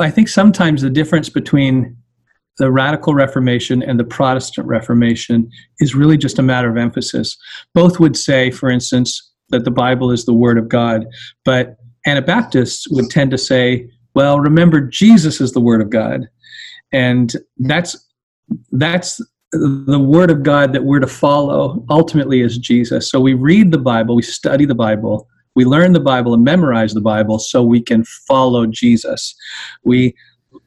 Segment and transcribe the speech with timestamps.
[0.00, 1.96] I think sometimes the difference between
[2.58, 7.36] the radical reformation and the protestant reformation is really just a matter of emphasis.
[7.74, 11.06] Both would say for instance that the bible is the word of god
[11.44, 11.76] but
[12.06, 16.28] anabaptists would tend to say well remember jesus is the word of god.
[16.92, 17.96] And that's
[18.72, 19.20] that's
[19.52, 23.10] the word of god that we're to follow ultimately is jesus.
[23.10, 26.94] So we read the bible we study the bible we learn the bible and memorize
[26.94, 29.34] the bible so we can follow jesus
[29.84, 30.14] we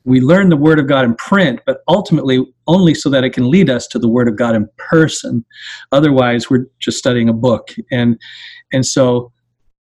[0.06, 3.50] we learn the word of god in print but ultimately only so that it can
[3.50, 5.44] lead us to the word of god in person
[5.92, 8.20] otherwise we're just studying a book and
[8.72, 9.32] and so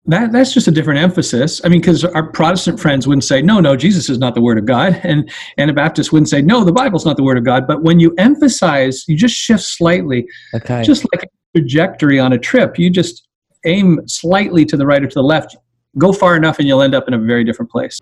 [0.10, 1.62] that that's just a different emphasis.
[1.64, 4.58] I mean, because our Protestant friends wouldn't say, "No, no, Jesus is not the Word
[4.58, 7.84] of God," and Anabaptists wouldn't say, "No, the Bible's not the Word of God." But
[7.84, 10.84] when you emphasize, you just shift slightly, Okay.
[10.84, 12.80] just like a trajectory on a trip.
[12.80, 13.28] You just
[13.66, 15.58] aim slightly to the right or to the left.
[15.98, 18.00] Go far enough, and you'll end up in a very different place.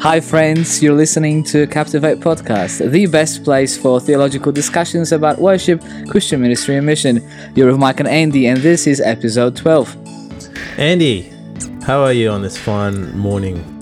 [0.00, 0.82] Hi, friends.
[0.82, 6.76] You're listening to Captivate Podcast, the best place for theological discussions about worship, Christian ministry,
[6.76, 7.28] and mission.
[7.56, 9.96] You're with Mike and Andy, and this is episode 12.
[10.78, 11.32] Andy,
[11.82, 13.75] how are you on this fine morning?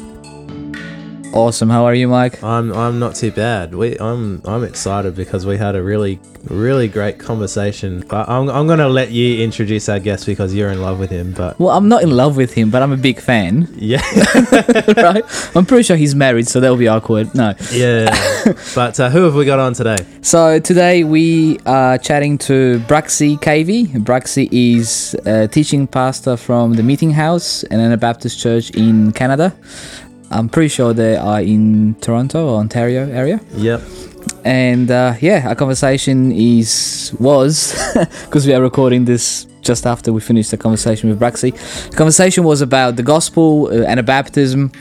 [1.34, 1.68] Awesome.
[1.68, 2.44] How are you, Mike?
[2.44, 3.74] I'm I'm not too bad.
[3.74, 8.04] We I'm I'm excited because we had a really really great conversation.
[8.08, 11.32] I, I'm I'm gonna let you introduce our guest because you're in love with him.
[11.32, 14.00] But Well, I'm not in love with him, but I'm a big fan, yeah,
[14.96, 15.24] right?
[15.56, 17.34] I'm pretty sure he's married, so that'll be awkward.
[17.34, 17.52] No.
[17.72, 18.14] yeah.
[18.76, 19.96] but uh, who have we got on today?
[20.22, 23.88] So today we are chatting to Bruxy Cavey.
[24.04, 29.52] Bruxy is a teaching pastor from the Meeting House, and Anabaptist church in Canada.
[30.30, 33.40] I'm pretty sure they are in Toronto or Ontario area.
[33.56, 33.82] Yep.
[34.44, 37.72] And uh, yeah, our conversation is was
[38.24, 41.52] because we are recording this just after we finished the conversation with Bruxy.
[41.90, 44.74] The conversation was about the gospel, uh, Anabaptism,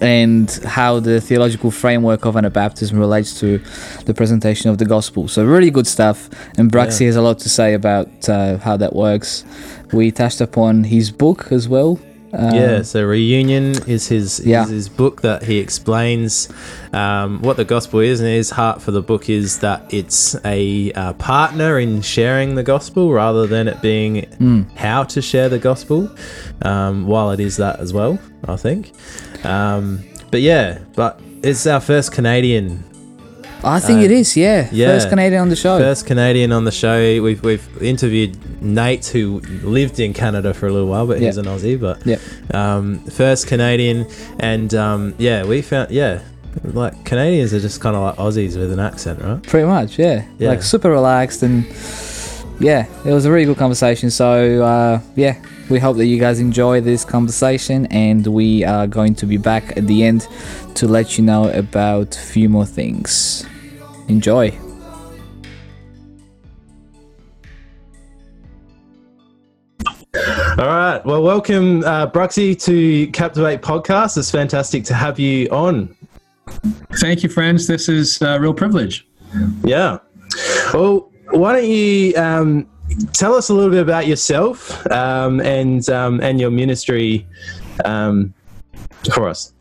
[0.00, 3.58] and how the theological framework of Anabaptism relates to
[4.06, 5.28] the presentation of the gospel.
[5.28, 6.28] So really good stuff.
[6.58, 7.06] And Bruxy Yeah.
[7.08, 9.44] has a lot to say about uh, how that works.
[9.92, 11.98] We touched upon his book as well.
[12.36, 14.64] Um, yeah, so Reunion is his Yeah.
[14.64, 16.48] is his book that he explains
[16.92, 20.90] um, what the gospel is, and his heart for the book is that it's a
[20.92, 26.10] uh, partner in sharing the gospel rather than it being how to share the gospel.
[26.62, 28.18] Um, while it is that as well,
[28.48, 28.92] I think.
[29.44, 32.82] Um, but yeah, but it's our first Canadian
[33.64, 34.36] I think Uh, it is.
[34.36, 34.88] Yeah, yeah.
[34.88, 35.78] first Canadian on the show.
[35.78, 36.98] First Canadian on the show.
[37.22, 41.46] We've we've interviewed Nate, who lived in Canada for a little while, but he's an
[41.46, 41.78] Aussie.
[41.80, 42.16] But Yeah.
[42.52, 44.06] um, first Canadian,
[44.40, 46.20] and um, yeah, we found yeah,
[46.62, 49.42] like Canadians are just kind of like Aussies with an accent, right?
[49.42, 50.24] Pretty much, yeah.
[50.38, 50.50] Yeah.
[50.50, 51.64] Like super relaxed and
[52.60, 54.10] yeah, it was a really good conversation.
[54.10, 55.34] So uh, yeah,
[55.70, 59.76] we hope that you guys enjoy this conversation, and we are going to be back
[59.76, 60.28] at the end
[60.76, 63.44] to let you know about a few more things.
[64.08, 64.56] Enjoy.
[70.56, 71.02] All right.
[71.04, 74.16] Well, welcome, uh, Bruxy, to Captivate Podcast.
[74.16, 75.96] It's fantastic to have you on.
[77.00, 77.66] Thank you, friends.
[77.66, 79.06] This is a real privilege.
[79.64, 79.98] Yeah.
[80.72, 82.68] Well, why don't you um,
[83.12, 87.26] tell us a little bit about yourself um, and um, and your ministry
[87.84, 88.32] um,
[89.12, 89.53] for us?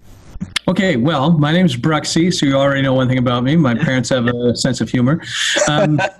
[0.68, 3.56] Okay, well, my name's Bruxy, so you already know one thing about me.
[3.56, 5.22] My parents have a sense of humor.
[5.68, 6.00] Um,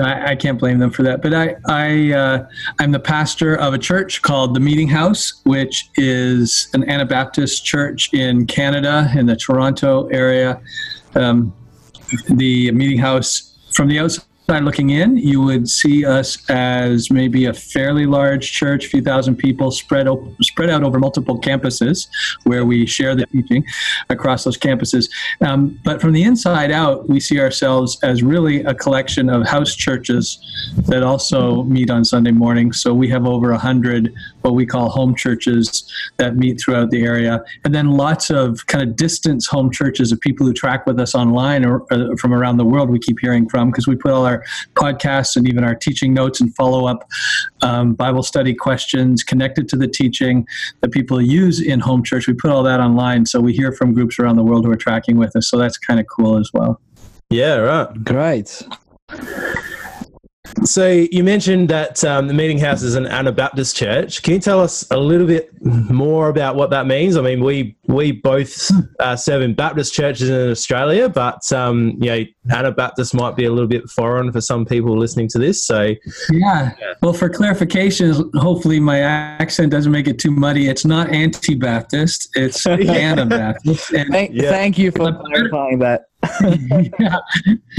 [0.00, 1.22] I, I can't blame them for that.
[1.22, 5.88] But I, I, uh, I'm the pastor of a church called the Meeting House, which
[5.96, 10.60] is an Anabaptist church in Canada, in the Toronto area.
[11.14, 11.54] Um,
[12.28, 17.52] the Meeting House, from the outside looking in, you would see us as maybe a
[17.52, 22.08] fairly large church, a few thousand people spread op- spread out over multiple campuses,
[22.44, 23.64] where we share the teaching
[24.08, 25.10] across those campuses.
[25.40, 29.74] Um, but from the inside out, we see ourselves as really a collection of house
[29.74, 30.38] churches
[30.86, 32.72] that also meet on Sunday morning.
[32.72, 34.14] So we have over a hundred
[34.46, 38.82] what we call home churches that meet throughout the area, and then lots of kind
[38.88, 42.56] of distance home churches of people who track with us online or, or from around
[42.56, 42.88] the world.
[42.90, 44.44] We keep hearing from because we put all our
[44.74, 47.08] podcasts and even our teaching notes and follow up
[47.62, 50.46] um, Bible study questions connected to the teaching
[50.80, 52.28] that people use in home church.
[52.28, 54.76] We put all that online, so we hear from groups around the world who are
[54.76, 55.50] tracking with us.
[55.50, 56.80] So that's kind of cool as well.
[57.30, 58.04] Yeah, right.
[58.04, 58.62] Great.
[60.64, 64.22] So you mentioned that um, the Meeting House is an Anabaptist church.
[64.22, 67.16] Can you tell us a little bit more about what that means?
[67.16, 68.70] I mean, we we both
[69.00, 73.50] uh, serve in Baptist churches in Australia, but um, you know, Anabaptist might be a
[73.50, 75.64] little bit foreign for some people listening to this.
[75.64, 75.94] So,
[76.30, 76.72] yeah.
[77.02, 80.68] Well, for clarification, hopefully my accent doesn't make it too muddy.
[80.68, 83.92] It's not anti-Baptist; it's Anabaptist.
[83.92, 84.50] And Thank, Yeah.
[84.50, 86.06] thank you for clarifying that.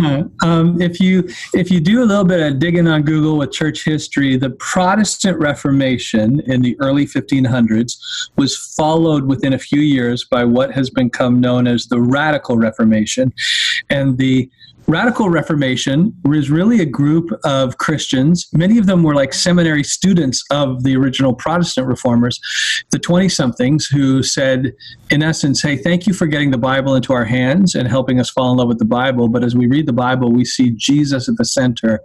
[0.02, 0.24] yeah.
[0.44, 3.84] Um, if you if you do a little bit of digging on Google with church
[3.84, 7.98] history, the Protestant Reformation in the early 1500s
[8.38, 13.34] was followed within a few years by what has become known as the Radical Reformation,
[13.90, 14.50] and the
[14.90, 18.48] Radical Reformation was really a group of Christians.
[18.54, 22.40] Many of them were like seminary students of the original Protestant reformers,
[22.92, 24.74] the 20 somethings, who said,
[25.12, 28.30] in essence, hey, thank you for getting the Bible into our hands and helping us
[28.30, 29.28] fall in love with the Bible.
[29.28, 32.00] But as we read the Bible, we see Jesus at the center.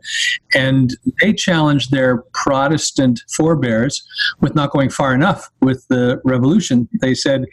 [0.53, 4.03] And they challenged their Protestant forebears
[4.41, 6.89] with not going far enough with the revolution.
[7.01, 7.45] They said,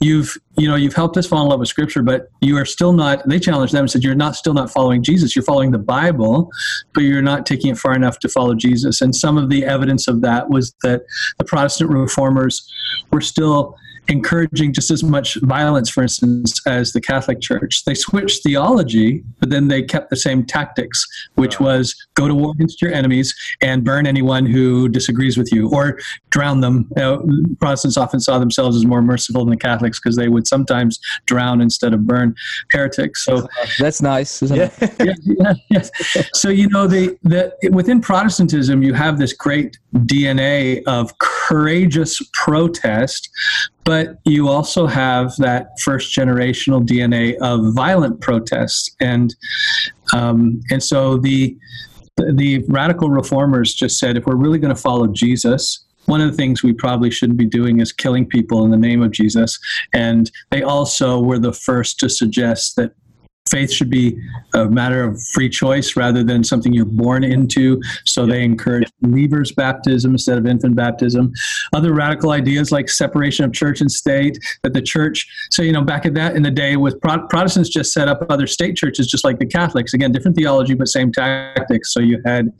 [0.00, 2.92] you've you know you've helped us fall in love with scripture but you are still
[2.92, 5.34] not they challenged them and said you're not still not following jesus.
[5.34, 6.50] You're following the bible
[6.92, 9.00] but you're not taking it far enough to follow jesus.
[9.00, 11.02] And some of the evidence of that was that
[11.38, 12.70] the protestant reformers
[13.12, 13.76] were still
[14.08, 17.84] encouraging just as much violence, for instance, as the Catholic Church.
[17.84, 21.06] They switched theology, but then they kept the same tactics,
[21.36, 25.70] which was go to war against your enemies and burn anyone who disagrees with you
[25.70, 25.98] or
[26.30, 26.86] drown them.
[26.96, 27.26] You know,
[27.60, 31.60] Protestants often saw themselves as more merciful than the Catholics because they would sometimes drown
[31.60, 32.34] instead of burn
[32.70, 33.24] heretics.
[33.24, 33.48] So
[33.78, 34.70] That's nice, isn't Yeah.
[34.80, 34.94] it?
[35.24, 35.90] yeah, yeah, yes.
[36.34, 43.28] So you know the the within Protestantism you have this great DNA of courageous protest,
[43.84, 49.34] but you also have that first generational DNA of violent protest, and
[50.12, 51.56] um, and so the
[52.16, 55.84] the radical reformers just said if we're really going to follow Jesus.
[56.06, 59.02] One of the things we probably shouldn't be doing is killing people in the name
[59.02, 59.58] of Jesus.
[59.94, 62.92] And they also were the first to suggest that
[63.50, 64.18] faith should be
[64.54, 67.80] a matter of free choice rather than something you're born into.
[68.06, 71.32] So they encourage believers' baptism instead of infant baptism.
[71.74, 75.82] Other radical ideas like separation of church and state, that the church, so, you know,
[75.82, 79.06] back at that in the day with Pro- Protestants just set up other state churches
[79.06, 79.92] just like the Catholics.
[79.92, 81.92] Again, different theology, but same tactics.
[81.92, 82.50] So you had,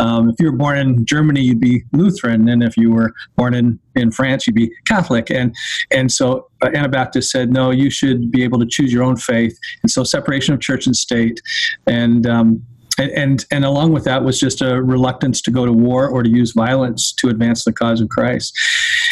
[0.00, 2.48] um, if you were born in Germany, you'd be Lutheran.
[2.48, 5.30] And if you were born in, in France, you'd be Catholic.
[5.30, 5.54] And,
[5.90, 9.58] and so uh, Anabaptists said, no, you should be able to choose your own faith.
[9.82, 11.40] And so separation of church and state.
[11.86, 12.62] And, um,
[12.98, 16.22] and, and and along with that was just a reluctance to go to war or
[16.22, 18.54] to use violence to advance the cause of Christ.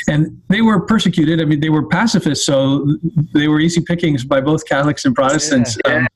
[0.07, 1.41] And they were persecuted.
[1.41, 2.87] I mean, they were pacifists, so
[3.33, 5.79] they were easy pickings by both Catholics and Protestants.
[5.87, 6.07] Um,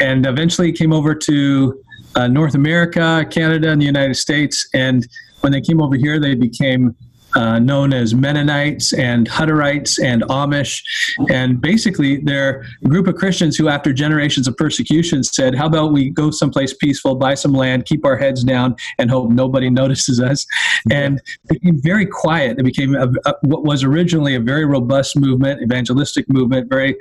[0.00, 1.84] and eventually came over to
[2.14, 4.66] uh, North America, Canada, and the United States.
[4.74, 5.06] And
[5.42, 6.96] when they came over here, they became
[7.34, 10.82] uh, known as Mennonites and Hutterites and Amish.
[11.30, 15.92] And basically, they're a group of Christians who, after generations of persecution, said, How about
[15.92, 20.20] we go someplace peaceful, buy some land, keep our heads down, and hope nobody notices
[20.20, 20.46] us?
[20.90, 22.58] And became very quiet.
[22.58, 26.96] It became a, a, what was originally a very robust movement, evangelistic movement, very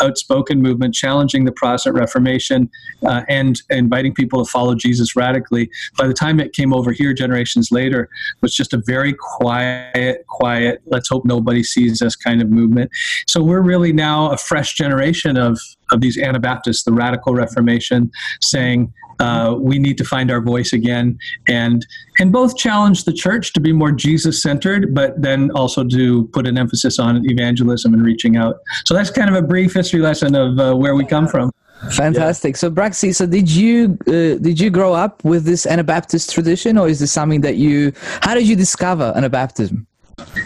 [0.00, 2.70] outspoken movement, challenging the Protestant Reformation
[3.06, 5.70] uh, and inviting people to follow Jesus radically.
[5.98, 9.69] By the time it came over here, generations later, it was just a very quiet,
[9.70, 12.90] quiet, quiet, let's hope nobody sees us kind of movement.
[13.26, 15.58] So we're really now a fresh generation of,
[15.90, 21.18] of these Anabaptists, the radical Reformation, saying, uh, we need to find our voice again
[21.46, 21.86] and
[22.18, 26.46] and both challenge the church to be more jesus centered but then also to put
[26.46, 28.56] an emphasis on evangelism and reaching out.
[28.86, 31.50] So that's kind of a brief history lesson of uh, where we come from
[31.92, 32.56] Fantastic.
[32.56, 36.88] So, Bruxy, so did you uh, did you grow up with this Anabaptist tradition, or
[36.88, 37.92] is this something that you?
[38.20, 39.86] How did you discover Anabaptism?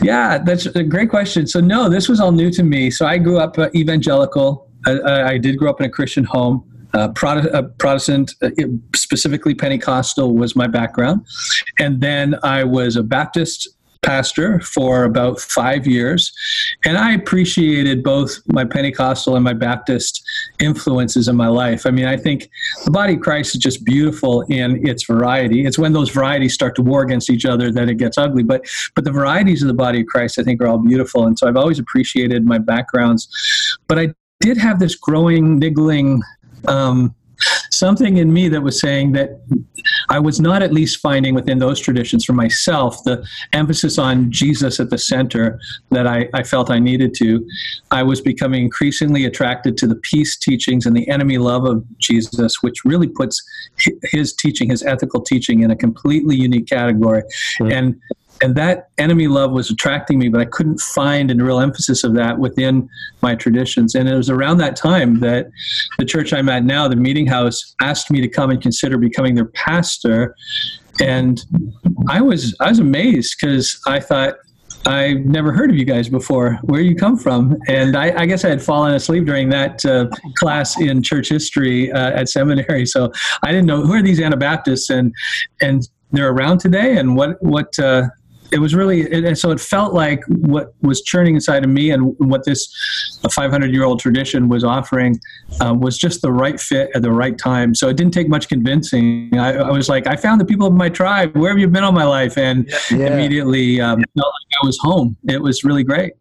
[0.01, 1.49] Yeah, that's a great question.
[1.49, 2.91] So, no, this was all new to me.
[2.91, 4.71] So, I grew up uh, evangelical.
[4.87, 6.71] I, I did grow up in a Christian home.
[6.95, 8.51] Uh, uh, Protestant, uh,
[8.95, 11.27] specifically Pentecostal, was my background.
[11.81, 13.69] And then I was a Baptist
[14.05, 16.33] pastor for about five years.
[16.85, 20.23] And I appreciated both my Pentecostal and my Baptist
[20.61, 21.87] influences in my life.
[21.87, 22.51] I mean, I think
[22.85, 25.67] the body of Christ is just beautiful in its variety.
[25.67, 28.43] It's when those varieties start to war against each other that it gets ugly.
[28.43, 31.27] But but the varieties of the body of Christ, I think, are all beautiful.
[31.27, 33.29] And so I've always appreciated my backgrounds.
[33.89, 36.23] But I did have this growing, niggling
[36.69, 37.15] um,
[37.79, 39.41] something in me that was saying that
[40.09, 44.81] I was not at least finding within those traditions for myself the emphasis on Jesus
[44.81, 45.59] at the center
[45.91, 47.47] that I, I felt I needed to.
[47.91, 52.63] I was becoming increasingly attracted to the peace teachings and the enemy love of Jesus,
[52.63, 53.43] which really puts
[54.05, 57.23] his teaching, his ethical teaching, in a completely unique category.
[57.61, 58.01] And
[58.43, 62.15] and that enemy love was attracting me, but I couldn't find a real emphasis of
[62.15, 62.89] that within
[63.23, 63.95] my traditions.
[63.95, 65.47] And it was around that time that
[65.99, 69.35] the church I'm at now, the Meeting House, asked me to come and consider becoming
[69.35, 70.35] their pastor.
[71.01, 71.45] And
[72.09, 74.35] I was I was amazed because I thought
[74.87, 76.59] I never heard of you guys before.
[76.63, 77.57] Where you come from?
[77.69, 81.91] And I, I guess I had fallen asleep during that uh, class in church history
[81.91, 83.11] uh, at seminary, so
[83.43, 85.15] I didn't know who are these Anabaptists and
[85.61, 88.05] and they're around today and what what uh,
[88.55, 92.15] it was really and so it felt like what was churning inside of me and
[92.19, 92.73] what this
[93.29, 95.19] 500 year old tradition was offering
[95.61, 98.49] um, was just the right fit at the right time so it didn't take much
[98.49, 101.67] convincing i, I was like i found the people of my tribe where have you
[101.67, 103.13] been all my life and yeah.
[103.13, 106.13] immediately um, felt like i was home it was really great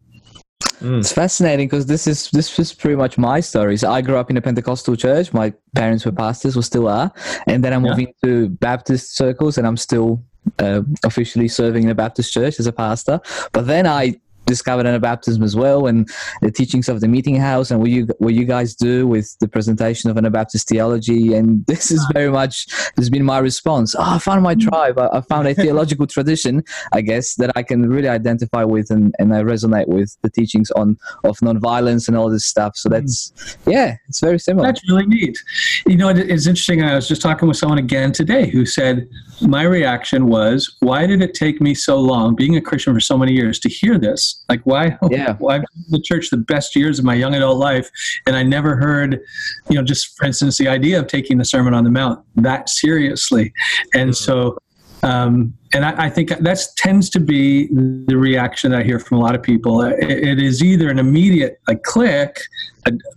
[0.80, 0.98] Mm.
[0.98, 3.76] It's fascinating because this is this is pretty much my story.
[3.76, 5.32] So I grew up in a Pentecostal church.
[5.32, 7.10] My parents were pastors, or still are,
[7.46, 8.08] and then I moved yeah.
[8.22, 10.22] into Baptist circles, and I'm still
[10.58, 13.20] uh, officially serving in a Baptist church as a pastor.
[13.52, 16.08] But then I discovered Anabaptism as well and
[16.42, 19.48] the teachings of the meeting house and what you what you guys do with the
[19.48, 21.34] presentation of Anabaptist theology.
[21.34, 23.94] And this is very much has been my response.
[23.96, 24.68] Oh I found my mm.
[24.68, 24.98] tribe.
[24.98, 29.14] I, I found a theological tradition I guess that I can really identify with and,
[29.18, 32.76] and I resonate with the teachings on of nonviolence and all this stuff.
[32.76, 32.92] So mm.
[32.92, 34.66] that's yeah it's very similar.
[34.66, 35.38] That's really neat.
[35.86, 39.08] You know it's interesting I was just talking with someone again today who said
[39.40, 43.16] my reaction was why did it take me so long being a Christian for so
[43.16, 44.98] many years to hear this like why?
[45.10, 45.34] Yeah.
[45.38, 45.60] Why
[45.90, 47.88] the church the best years of my young adult life,
[48.26, 49.20] and I never heard,
[49.68, 52.68] you know, just for instance, the idea of taking the Sermon on the Mount that
[52.68, 53.52] seriously,
[53.94, 54.12] and mm-hmm.
[54.12, 54.58] so.
[55.02, 57.66] Um, and I, I, think that tends to be
[58.06, 59.82] the reaction that I hear from a lot of people.
[59.82, 62.40] it, it is either an immediate like click,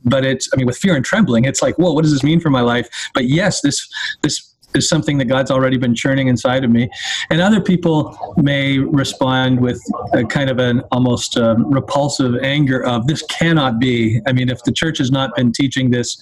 [0.04, 1.46] but it's I mean with fear and trembling.
[1.46, 2.90] It's like, whoa, what does this mean for my life?
[3.14, 3.88] But yes, this
[4.22, 6.90] this is something that God's already been churning inside of me.
[7.30, 9.82] And other people may respond with
[10.14, 14.22] a kind of an almost um, repulsive anger of this cannot be.
[14.26, 16.18] I mean, if the church has not been teaching this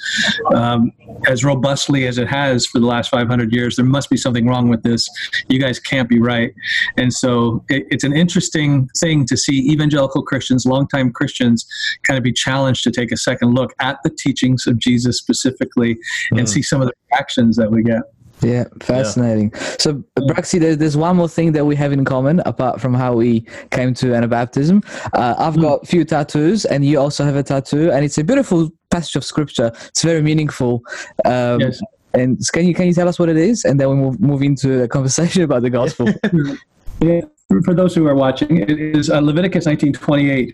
[0.54, 0.92] um,
[1.28, 4.70] as robustly as it has for the last 500 years, there must be something wrong
[4.70, 5.10] with this.
[5.50, 6.54] You guys can't be right.
[6.98, 11.66] And so it, it's an interesting thing to see evangelical Christians, longtime Christians,
[12.04, 15.96] kind of be challenged to take a second look at the teachings of Jesus specifically
[16.32, 16.40] mm.
[16.40, 18.02] and see some of the reactions that we get.
[18.42, 19.52] Yeah, fascinating.
[19.54, 19.76] Yeah.
[19.80, 23.42] So, Bruxy, there's one more thing that we have in common apart from how we
[23.72, 24.86] came to Anabaptism.
[25.14, 25.62] Uh, I've mm.
[25.62, 29.16] got a few tattoos, and you also have a tattoo, and it's a beautiful passage
[29.16, 29.72] of scripture.
[29.88, 30.82] It's very meaningful.
[31.24, 31.82] Um, yes.
[32.14, 34.42] And can you can you tell us what it is, and then we move move
[34.42, 36.08] into a conversation about the gospel.
[37.02, 37.22] yeah
[37.64, 40.54] for those who are watching, it is uh, Leviticus 19:28.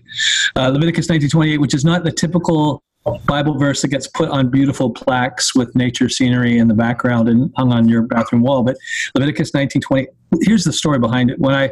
[0.56, 2.84] Uh, Leviticus 19:28, which is not the typical
[3.26, 7.52] Bible verse that gets put on beautiful plaques with nature scenery in the background and
[7.58, 8.64] hung on your bathroom wall.
[8.64, 8.78] But
[9.16, 10.08] Leviticus 19:20.
[10.42, 11.40] Here's the story behind it.
[11.40, 11.72] When I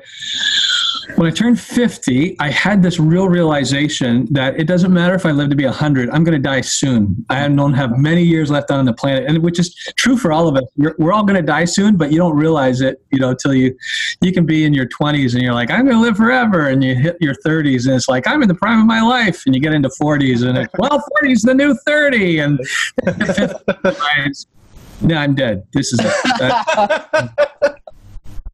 [1.16, 5.32] when I turned 50, I had this real realization that it doesn't matter if I
[5.32, 7.26] live to be 100, I'm going to die soon.
[7.30, 10.48] I don't have many years left on the planet, and which is true for all
[10.48, 10.64] of us.
[10.78, 13.54] We're, we're all going to die soon, but you don't realize it, you know, until
[13.54, 13.76] you
[14.22, 16.84] you can be in your 20s and you're like, I'm going to live forever, and
[16.84, 19.56] you hit your 30s and it's like, I'm in the prime of my life, and
[19.56, 22.60] you get into 40s and it's, well, 40 is the new 30, and
[25.02, 25.66] no, I'm dead.
[25.74, 26.14] This is it.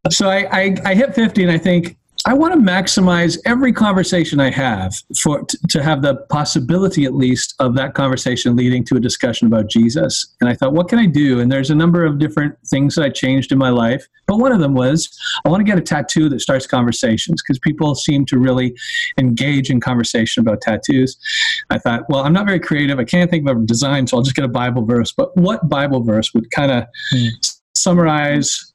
[0.12, 1.97] so I, I, I hit 50 and I think
[2.27, 7.53] I want to maximize every conversation I have for to have the possibility, at least,
[7.60, 10.34] of that conversation leading to a discussion about Jesus.
[10.41, 11.39] And I thought, what can I do?
[11.39, 14.51] And there's a number of different things that I changed in my life, but one
[14.51, 15.08] of them was
[15.46, 18.75] I want to get a tattoo that starts conversations because people seem to really
[19.20, 21.17] engage in conversation about tattoos.
[21.70, 22.98] I thought, well, I'm not very creative.
[22.98, 25.12] I can't think of a design, so I'll just get a Bible verse.
[25.12, 27.29] But what Bible verse would kind of mm.
[27.75, 28.74] summarize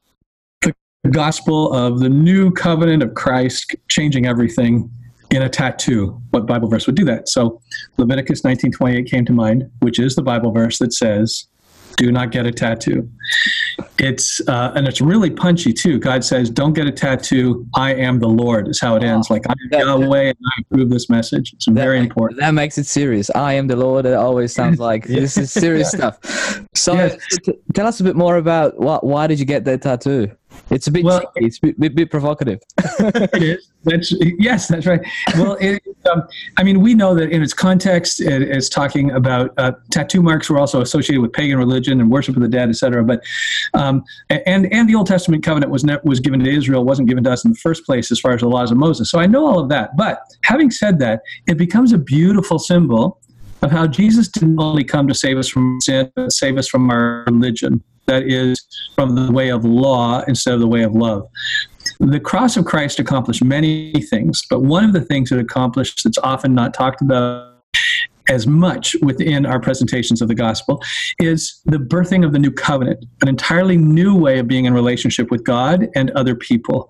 [1.02, 4.90] the gospel of the new covenant of Christ changing everything
[5.30, 6.21] in a tattoo.
[6.30, 7.28] What Bible verse would do that?
[7.28, 7.61] So
[7.97, 11.47] Leviticus 19:28 came to mind, which is the Bible verse that says,
[11.97, 13.09] "Do not get a tattoo."
[13.99, 15.99] It's uh, and it's really punchy too.
[15.99, 17.66] God says, "Don't get a tattoo.
[17.75, 19.30] I am the Lord." Is how it ends.
[19.30, 21.54] Like I am Yahweh, and I approve this message.
[21.54, 22.40] It's very important.
[22.40, 23.30] That makes it serious.
[23.30, 24.04] I am the Lord.
[24.04, 25.21] It always sounds like yeah.
[25.21, 26.19] this is serious stuff.
[26.75, 27.16] So, yes.
[27.45, 29.04] t- tell us a bit more about what.
[29.04, 30.30] Why did you get that tattoo?
[30.71, 32.61] It's a bit well, it's a bit, bit, provocative.
[32.78, 33.71] it is.
[33.83, 35.00] That's yes, that's right.
[35.37, 36.23] Well, it, um,
[36.59, 40.49] I mean, we know that in its context, it, it's talking about uh, tattoo marks
[40.49, 43.02] were also associated with pagan religion and worship of the dead, etc.
[43.02, 43.23] But
[43.75, 47.25] um, and and the Old Testament covenant was ne- was given to Israel, wasn't given
[47.25, 49.11] to us in the first place as far as the laws of Moses.
[49.11, 49.97] So I know all of that.
[49.97, 53.21] But having said that, it becomes a beautiful symbol
[53.62, 56.90] of how Jesus didn't only come to save us from sin, but save us from
[56.90, 61.29] our religion that is from the way of law instead of the way of love.
[62.00, 66.19] the cross of Christ accomplished many things, but one of the things it accomplished that's
[66.19, 67.50] often not talked about
[68.30, 70.80] as much within our presentations of the gospel
[71.18, 75.30] is the birthing of the new covenant, an entirely new way of being in relationship
[75.30, 76.88] with God and other people.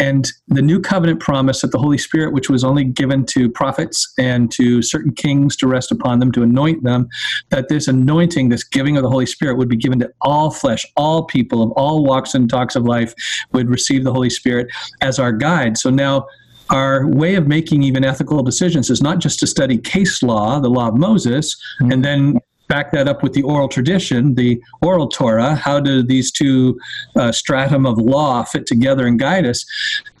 [0.00, 4.12] And the new covenant promise that the Holy Spirit, which was only given to prophets
[4.18, 7.08] and to certain kings to rest upon them, to anoint them,
[7.50, 10.86] that this anointing, this giving of the Holy Spirit would be given to all flesh,
[10.96, 13.12] all people of all walks and talks of life
[13.52, 14.68] would receive the Holy Spirit
[15.02, 15.76] as our guide.
[15.76, 16.26] So now,
[16.70, 20.68] our way of making even ethical decisions is not just to study case law, the
[20.68, 21.92] law of Moses, mm-hmm.
[21.92, 25.54] and then back that up with the oral tradition, the oral Torah.
[25.54, 26.78] How do these two
[27.16, 29.64] uh, stratum of law fit together and guide us?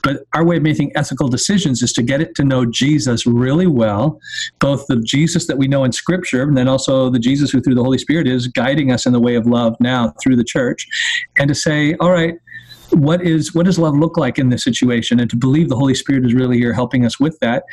[0.02, 3.66] But our way of making ethical decisions is to get it to know Jesus really
[3.66, 4.18] well,
[4.60, 7.74] both the Jesus that we know in Scripture, and then also the Jesus who through
[7.74, 10.86] the Holy Spirit is guiding us in the way of love now through the church,
[11.38, 12.36] and to say, all right,
[12.90, 15.20] what is what does love look like in this situation?
[15.20, 17.64] And to believe the holy spirit is really here helping us with that.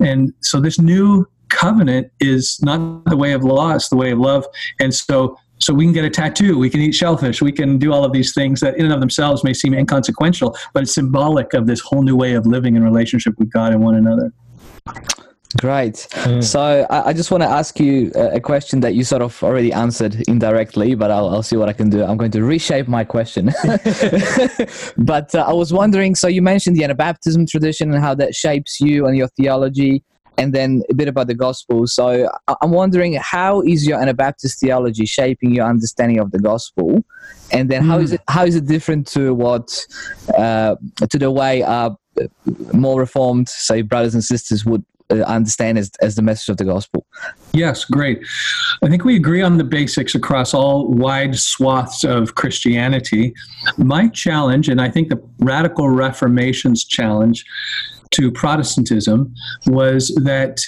[0.00, 4.18] And so this new covenant is not the way of law it's the way of
[4.18, 4.46] love.
[4.80, 7.92] And so so we can get a tattoo we can eat shellfish we can do
[7.92, 11.54] all of these things that in and of themselves may seem inconsequential but it's symbolic
[11.54, 14.32] of this whole new way of living in relationship with god and one another
[15.58, 16.06] Great.
[16.10, 16.42] Mm.
[16.42, 19.42] So I, I just want to ask you a, a, question that you sort of
[19.42, 22.02] already answered indirectly, but I'll, I'll see what I can do.
[22.04, 23.46] I'm going to reshape my question.
[24.96, 28.80] but uh, I was wondering so you mentioned the Anabaptism tradition and how that shapes
[28.80, 30.02] you and your theology,
[30.38, 31.86] and then a bit about the gospel.
[31.86, 32.30] So
[32.60, 37.04] I'm wondering how is your Anabaptist theology shaping your understanding of the gospel?
[37.52, 38.04] And then how mm.
[38.04, 39.86] is it how is it different to what
[40.36, 40.76] uh,
[41.10, 41.90] to the way uh,
[42.72, 46.64] more reformed, say, brothers and sisters would Uh, understand as, as the message of the
[46.64, 47.04] gospel.
[47.52, 48.22] Yes, great.
[48.82, 53.34] I think we agree on the basics across all wide swaths of Christianity.
[53.76, 57.44] My challenge, and I think the radical Reformation's challenge
[58.12, 59.34] to Protestantism,
[59.66, 60.62] was that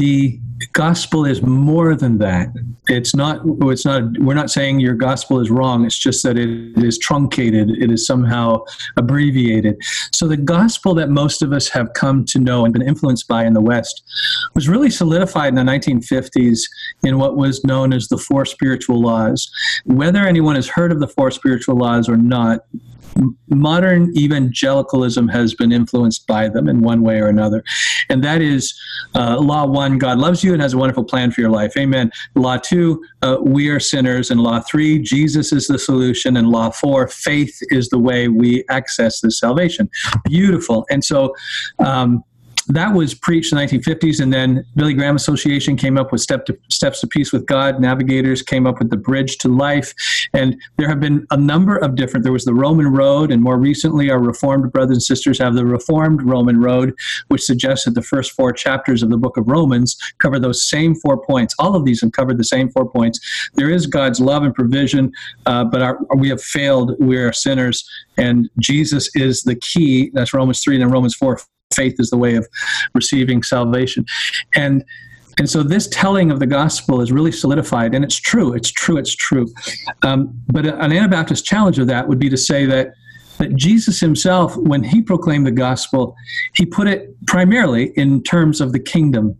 [0.00, 0.40] the
[0.72, 2.48] gospel is more than that.
[2.88, 3.42] It's not.
[3.44, 4.02] It's not.
[4.18, 5.84] We're not saying your gospel is wrong.
[5.84, 6.48] It's just that it
[6.82, 7.70] is truncated.
[7.70, 8.64] It is somehow
[8.96, 9.76] abbreviated.
[10.12, 13.44] So the gospel that most of us have come to know and been influenced by
[13.44, 14.02] in the West
[14.54, 16.60] was really solidified in the 1950s
[17.02, 19.50] in what was known as the four spiritual laws.
[19.84, 22.64] Whether anyone has heard of the four spiritual laws or not,
[23.48, 27.62] modern evangelicalism has been influenced by them in one way or another.
[28.08, 28.78] And that is
[29.14, 31.76] uh, law one, God loves you and has a wonderful plan for your life.
[31.76, 32.10] Amen.
[32.34, 34.30] Law two, uh, we are sinners.
[34.30, 36.36] And law three, Jesus is the solution.
[36.36, 39.90] And law four, faith is the way we access this salvation.
[40.24, 40.86] Beautiful.
[40.90, 41.34] And so,
[41.78, 42.24] um,
[42.70, 46.46] that was preached in the 1950s, and then Billy Graham Association came up with Step
[46.46, 47.80] to, Steps to Peace with God.
[47.80, 49.92] Navigators came up with the Bridge to Life,
[50.34, 52.22] and there have been a number of different.
[52.22, 55.66] There was the Roman Road, and more recently, our Reformed brothers and sisters have the
[55.66, 56.94] Reformed Roman Road,
[57.28, 60.94] which suggests that the first four chapters of the Book of Romans cover those same
[60.94, 61.54] four points.
[61.58, 63.50] All of these have covered the same four points.
[63.54, 65.12] There is God's love and provision,
[65.46, 66.94] uh, but our, we have failed.
[67.00, 70.10] We are sinners, and Jesus is the key.
[70.12, 71.38] That's Romans three, and then Romans four
[71.74, 72.48] faith is the way of
[72.94, 74.04] receiving salvation.
[74.54, 74.84] And
[75.38, 78.98] and so this telling of the gospel is really solidified, and it's true, it's true,
[78.98, 79.46] it's true.
[80.02, 82.92] Um, but an Anabaptist challenge of that would be to say that
[83.38, 86.14] that Jesus himself, when he proclaimed the gospel,
[86.52, 89.34] he put it primarily in terms of the kingdom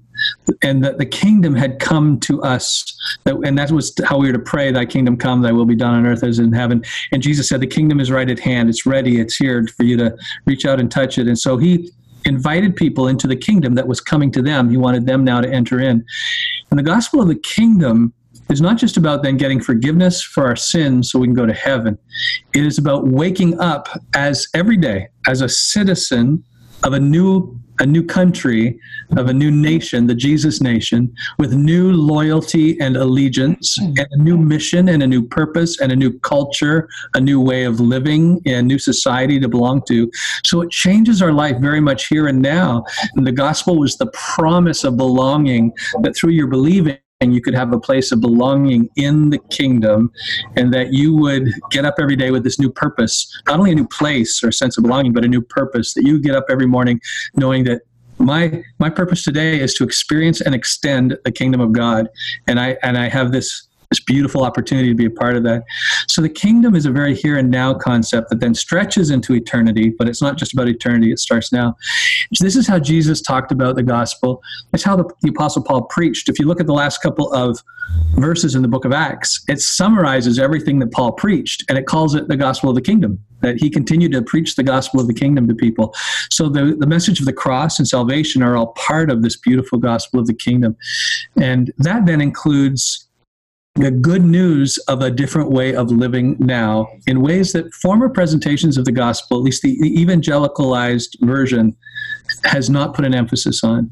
[0.62, 4.38] and that the kingdom had come to us and that was how we were to
[4.38, 7.48] pray thy kingdom come thy will be done on earth as in heaven and jesus
[7.48, 10.14] said the kingdom is right at hand it's ready it's here for you to
[10.44, 11.90] reach out and touch it and so he
[12.24, 14.70] invited people into the kingdom that was coming to them.
[14.70, 16.04] He wanted them now to enter in.
[16.70, 18.12] And the gospel of the kingdom
[18.48, 21.52] is not just about then getting forgiveness for our sins so we can go to
[21.52, 21.96] heaven.
[22.54, 26.42] It is about waking up as every day as a citizen
[26.82, 28.78] of a new a new country
[29.16, 34.36] of a new nation, the Jesus nation, with new loyalty and allegiance, and a new
[34.36, 38.54] mission and a new purpose and a new culture, a new way of living, and
[38.54, 40.10] a new society to belong to.
[40.46, 42.84] So it changes our life very much here and now.
[43.16, 47.54] And the gospel was the promise of belonging that through your believing, and you could
[47.54, 50.10] have a place of belonging in the kingdom
[50.56, 53.74] and that you would get up every day with this new purpose not only a
[53.74, 56.46] new place or a sense of belonging but a new purpose that you get up
[56.48, 57.00] every morning
[57.34, 57.82] knowing that
[58.20, 62.08] my my purpose today is to experience and extend the kingdom of god.
[62.46, 65.64] And i and i have this this beautiful opportunity to be a part of that.
[66.08, 69.90] So the kingdom is a very here and now concept that then stretches into eternity,
[69.98, 71.76] but it's not just about eternity, it starts now.
[72.38, 74.42] This is how Jesus talked about the gospel.
[74.72, 76.28] It's how the, the Apostle Paul preached.
[76.28, 77.58] If you look at the last couple of
[78.14, 82.14] verses in the book of Acts, it summarizes everything that Paul preached and it calls
[82.14, 83.18] it the gospel of the kingdom.
[83.40, 85.94] That he continued to preach the gospel of the kingdom to people.
[86.30, 89.78] So the, the message of the cross and salvation are all part of this beautiful
[89.78, 90.76] gospel of the kingdom.
[91.36, 93.08] And that then includes
[93.80, 98.76] the good news of a different way of living now in ways that former presentations
[98.76, 101.76] of the gospel, at least the, the evangelicalized version,
[102.44, 103.90] has not put an emphasis on.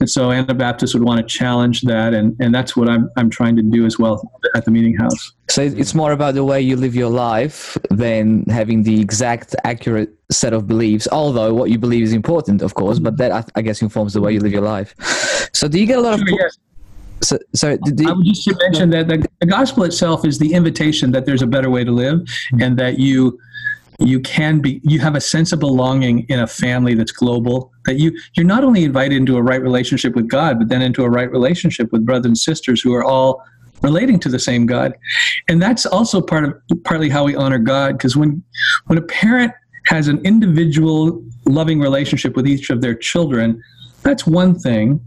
[0.00, 3.56] And so Anabaptists would want to challenge that, and, and that's what I'm, I'm trying
[3.56, 5.32] to do as well at the meeting house.
[5.50, 10.10] So it's more about the way you live your life than having the exact, accurate
[10.30, 11.06] set of beliefs.
[11.12, 14.20] Although what you believe is important, of course, but that I, I guess informs the
[14.20, 14.94] way you live your life.
[15.52, 16.20] So do you get a lot of?
[16.20, 16.56] Sure, yes.
[17.24, 21.24] So, so I would just mention that the, the, gospel itself is the invitation that
[21.24, 22.62] there's a better way to live, mm-hmm.
[22.62, 23.38] and that you
[24.00, 27.72] you can be you have a sense of belonging in a family that's global.
[27.86, 31.02] That you you're not only invited into a right relationship with God, but then into
[31.04, 33.42] a right relationship with brothers and sisters who are all
[33.82, 34.94] relating to the same God,
[35.48, 37.96] and that's also part of partly how we honor God.
[37.96, 38.42] Because when
[38.86, 39.52] when a parent
[39.86, 43.62] has an individual loving relationship with each of their children,
[44.02, 45.00] that's one thing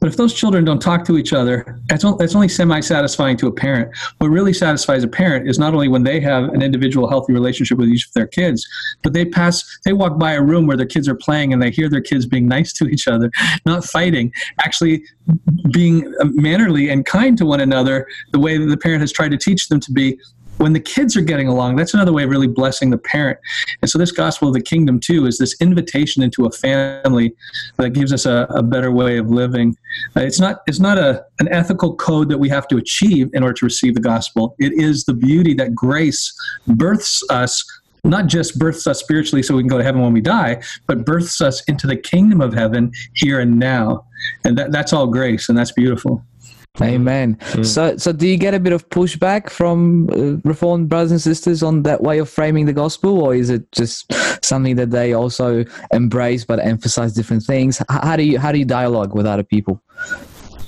[0.00, 3.36] but if those children don't talk to each other, that's, only, that's only semi satisfying
[3.38, 3.94] to a parent.
[4.18, 7.78] What really satisfies a parent is not only when they have an individual healthy relationship
[7.78, 8.66] with each of their kids,
[9.02, 11.70] but they pass, they walk by a room where their kids are playing and they
[11.70, 13.30] hear their kids being nice to each other,
[13.64, 14.32] not fighting,
[14.64, 15.04] actually
[15.70, 19.38] being mannerly and kind to one another the way that the parent has tried to
[19.38, 20.18] teach them to be
[20.58, 23.38] when the kids are getting along, that's another way of really blessing the parent.
[23.82, 27.34] And so, this gospel of the kingdom, too, is this invitation into a family
[27.76, 29.76] that gives us a, a better way of living.
[30.16, 33.42] Uh, it's not, it's not a, an ethical code that we have to achieve in
[33.42, 34.54] order to receive the gospel.
[34.58, 36.34] It is the beauty that grace
[36.66, 37.64] births us
[38.04, 41.04] not just births us spiritually so we can go to heaven when we die, but
[41.04, 44.04] births us into the kingdom of heaven here and now.
[44.44, 46.24] And that, that's all grace, and that's beautiful.
[46.82, 47.36] Amen.
[47.36, 47.64] Mm.
[47.64, 51.62] So, so do you get a bit of pushback from uh, Reformed brothers and sisters
[51.62, 54.12] on that way of framing the gospel, or is it just
[54.44, 57.82] something that they also embrace but emphasize different things?
[57.88, 59.80] How do you how do you dialogue with other people?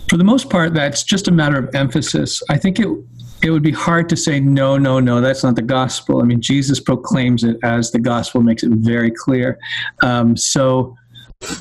[0.09, 2.43] For the most part, that's just a matter of emphasis.
[2.49, 2.89] I think it
[3.43, 5.21] it would be hard to say no, no, no.
[5.21, 6.21] That's not the gospel.
[6.21, 9.59] I mean, Jesus proclaims it as the gospel makes it very clear.
[10.03, 10.97] Um, so,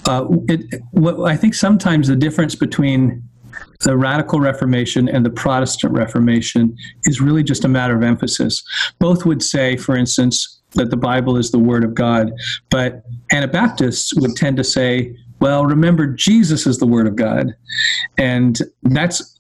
[0.07, 3.21] uh, it, what I think sometimes the difference between
[3.81, 8.63] the radical Reformation and the Protestant Reformation is really just a matter of emphasis.
[8.99, 12.31] Both would say, for instance, that the Bible is the Word of God,
[12.69, 17.53] but Anabaptists would tend to say, well, remember, Jesus is the Word of God.
[18.17, 19.39] And that's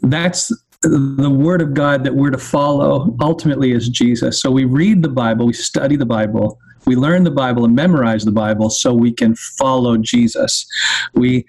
[0.00, 4.40] that's the word of God that we're to follow ultimately is Jesus.
[4.40, 8.24] So we read the Bible, we study the Bible, we learn the Bible and memorize
[8.24, 10.66] the Bible so we can follow Jesus.
[11.14, 11.46] We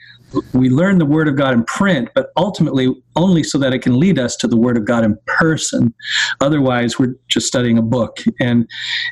[0.54, 4.00] we learn the Word of God in print, but ultimately only so that it can
[4.00, 5.93] lead us to the Word of God in person.
[6.41, 8.67] Otherwise, we're just studying a book, and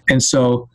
[0.09, 0.67] and so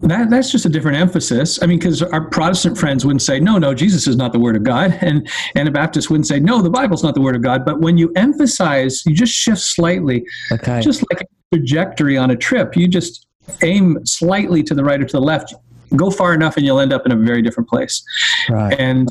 [0.00, 1.60] that that's just a different emphasis.
[1.62, 4.56] I mean, because our Protestant friends wouldn't say, "No, no, Jesus is not the Word
[4.56, 7.80] of God," and Anabaptists wouldn't say, "No, the Bible's not the Word of God." But
[7.80, 10.80] when you emphasize, you just shift slightly, okay.
[10.80, 12.76] just like a trajectory on a trip.
[12.76, 13.27] You just
[13.62, 15.54] aim slightly to the right or to the left.
[15.96, 18.02] Go far enough, and you'll end up in a very different place.
[18.50, 18.78] Right.
[18.78, 19.10] And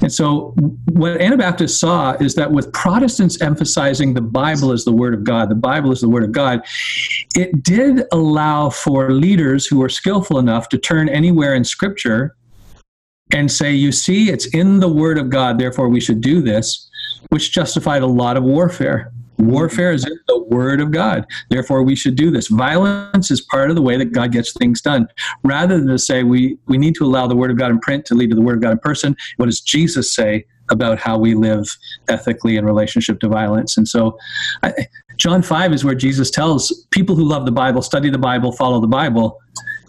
[0.00, 0.54] and so,
[0.92, 5.48] what Anabaptists saw is that with Protestants emphasizing the Bible as the Word of God,
[5.48, 6.64] the Bible is the Word of God,
[7.34, 12.36] it did allow for leaders who were skillful enough to turn anywhere in Scripture
[13.32, 16.88] and say, You see, it's in the Word of God, therefore we should do this,
[17.30, 19.12] which justified a lot of warfare.
[19.38, 21.26] Warfare is in the Word of God.
[21.50, 22.48] Therefore, we should do this.
[22.48, 25.08] Violence is part of the way that God gets things done.
[25.44, 28.04] Rather than to say we, we need to allow the Word of God in print
[28.06, 31.16] to lead to the Word of God in person, what does Jesus say about how
[31.16, 31.66] we live
[32.08, 33.76] ethically in relationship to violence?
[33.76, 34.18] And so,
[34.62, 34.74] I,
[35.16, 38.80] John 5 is where Jesus tells people who love the Bible, study the Bible, follow
[38.80, 39.40] the Bible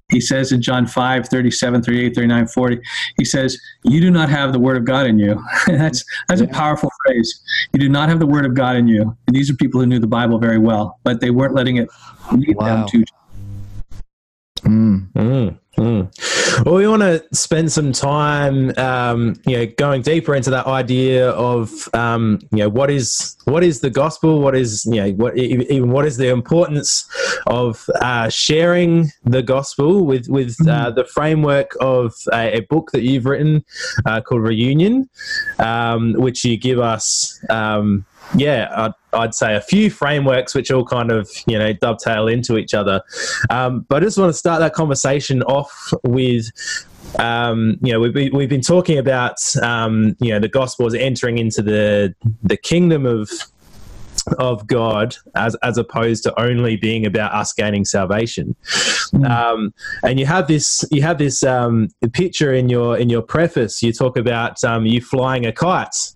[0.09, 2.79] he says in John 5, 37, 38, 39, 40,
[3.17, 5.41] he says, You do not have the word of God in you.
[5.67, 6.47] that's that's yeah.
[6.47, 7.41] a powerful phrase.
[7.73, 9.15] You do not have the word of God in you.
[9.27, 11.89] And these are people who knew the Bible very well, but they weren't letting it
[12.31, 12.85] lead wow.
[12.85, 13.05] them to.
[14.61, 15.11] Mm.
[15.13, 15.59] Mm.
[15.79, 16.65] Mm.
[16.65, 21.29] Well, we want to spend some time, um, you know, going deeper into that idea
[21.31, 24.41] of, um, you know, what is what is the gospel?
[24.41, 27.07] What is, you know, what even what is the importance
[27.47, 30.95] of uh, sharing the gospel with with uh, mm.
[30.95, 33.63] the framework of a, a, book that you've written
[34.05, 35.09] uh, called Reunion,
[35.59, 37.39] um, which you give us.
[37.49, 42.27] Um, yeah, I'd, I'd, say a few frameworks which all kind of you know dovetail
[42.27, 43.01] into each other.
[43.49, 46.51] Um, but I just want to start that conversation off with.
[47.17, 50.93] Um, you know, we've been, we've been talking about um, you know the gospel is
[50.93, 52.13] entering into the
[52.43, 53.29] the kingdom of
[54.37, 58.55] of God as as opposed to only being about us gaining salvation.
[59.13, 59.29] Mm.
[59.29, 63.81] Um, and you have this you have this um, picture in your in your preface.
[63.81, 66.13] You talk about um, you flying a kite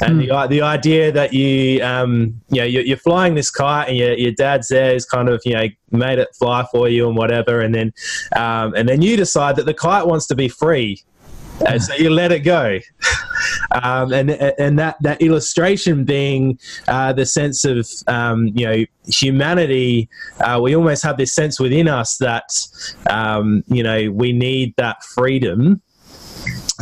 [0.00, 0.50] and the, hmm.
[0.50, 4.32] the idea that you um you know you're, you're flying this kite and your, your
[4.32, 7.60] dad's there is kind of you know made it fly for you and whatever.
[7.60, 7.92] And then
[8.36, 11.02] um, and then you decide that the kite wants to be free.
[11.66, 12.78] And so you let it go.
[13.72, 16.58] Um, and and that that illustration being
[16.88, 20.10] uh, the sense of um, you know humanity
[20.40, 22.50] uh, we almost have this sense within us that
[23.08, 25.80] um, you know we need that freedom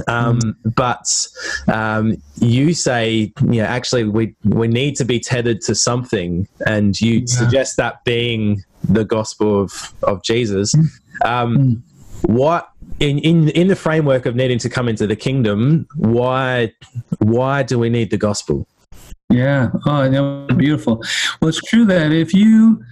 [0.06, 1.26] um, but
[1.68, 7.20] um, you say, yeah, actually, we we need to be tethered to something, and you
[7.20, 7.24] yeah.
[7.26, 10.74] suggest that being the gospel of of Jesus.
[11.24, 11.82] Um, mm.
[12.22, 15.86] What in, in in the framework of needing to come into the kingdom?
[15.96, 16.72] Why
[17.18, 18.66] why do we need the gospel?
[19.30, 19.70] Yeah.
[19.86, 21.02] Oh, that was beautiful.
[21.40, 22.82] Well, it's true that if you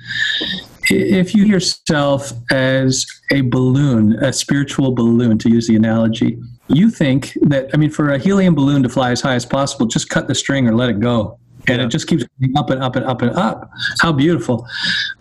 [0.90, 7.37] if you yourself as a balloon, a spiritual balloon, to use the analogy, you think
[7.42, 10.29] that I mean, for a helium balloon to fly as high as possible, just cut
[10.29, 11.38] the string or let it go.
[11.68, 11.87] And yeah.
[11.87, 13.70] it just keeps going up and up and up and up.
[14.00, 14.66] How beautiful.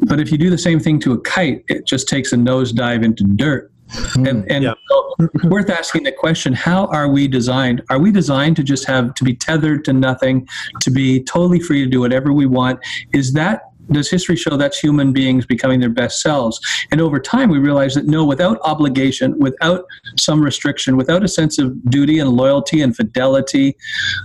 [0.01, 3.03] But if you do the same thing to a kite, it just takes a nosedive
[3.03, 3.71] into dirt.
[3.89, 4.73] Mm, and, and yeah.
[4.89, 8.87] so it's worth asking the question how are we designed are we designed to just
[8.87, 10.47] have to be tethered to nothing
[10.81, 12.79] to be totally free to do whatever we want
[13.13, 16.59] is that does history show that's human beings becoming their best selves?
[16.91, 19.85] And over time, we realize that no, without obligation, without
[20.17, 23.75] some restriction, without a sense of duty and loyalty and fidelity,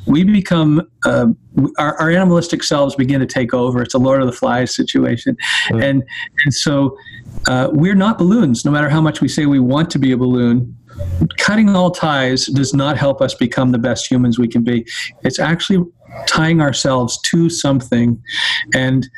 [0.07, 1.27] we become uh,
[1.79, 3.83] our, our, animalistic selves begin to take over.
[3.83, 5.37] It's a Lord of the Flies situation,
[5.69, 5.83] mm.
[5.83, 6.03] and
[6.45, 6.97] and so
[7.47, 8.65] uh, we're not balloons.
[8.65, 10.77] No matter how much we say we want to be a balloon,
[11.39, 14.87] cutting all ties does not help us become the best humans we can be.
[15.23, 15.85] It's actually
[16.27, 18.21] tying ourselves to something
[18.75, 19.09] and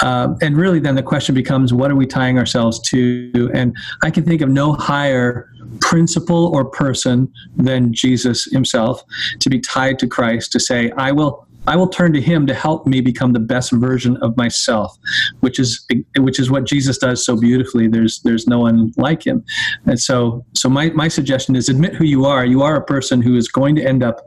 [0.00, 4.10] uh, and really then the question becomes what are we tying ourselves to and i
[4.10, 9.02] can think of no higher principle or person than jesus himself
[9.40, 12.54] to be tied to christ to say i will I will turn to him to
[12.54, 14.96] help me become the best version of myself,
[15.40, 17.88] which is which is what Jesus does so beautifully.
[17.88, 19.44] There's there's no one like him,
[19.84, 22.46] and so so my my suggestion is admit who you are.
[22.46, 24.26] You are a person who is going to end up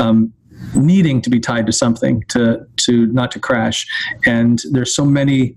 [0.00, 0.32] um,
[0.74, 3.86] needing to be tied to something to to not to crash.
[4.26, 5.56] And there's so many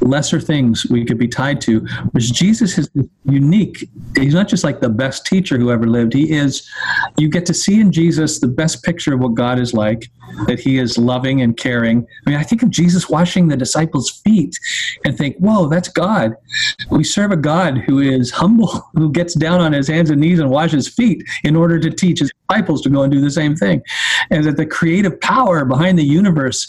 [0.00, 1.80] lesser things we could be tied to
[2.12, 2.88] which jesus is
[3.24, 3.88] unique.
[4.16, 6.12] He's not just like the best teacher who ever lived.
[6.12, 6.68] He is
[7.16, 10.10] you get to see in jesus the best picture of what god is like
[10.46, 12.06] that he is loving and caring.
[12.26, 14.58] I mean i think of jesus washing the disciples feet
[15.04, 16.34] and think whoa that's god.
[16.90, 20.38] We serve a god who is humble who gets down on his hands and knees
[20.38, 23.56] and washes feet in order to teach his disciples to go and do the same
[23.56, 23.82] thing.
[24.30, 26.68] And that the creative power behind the universe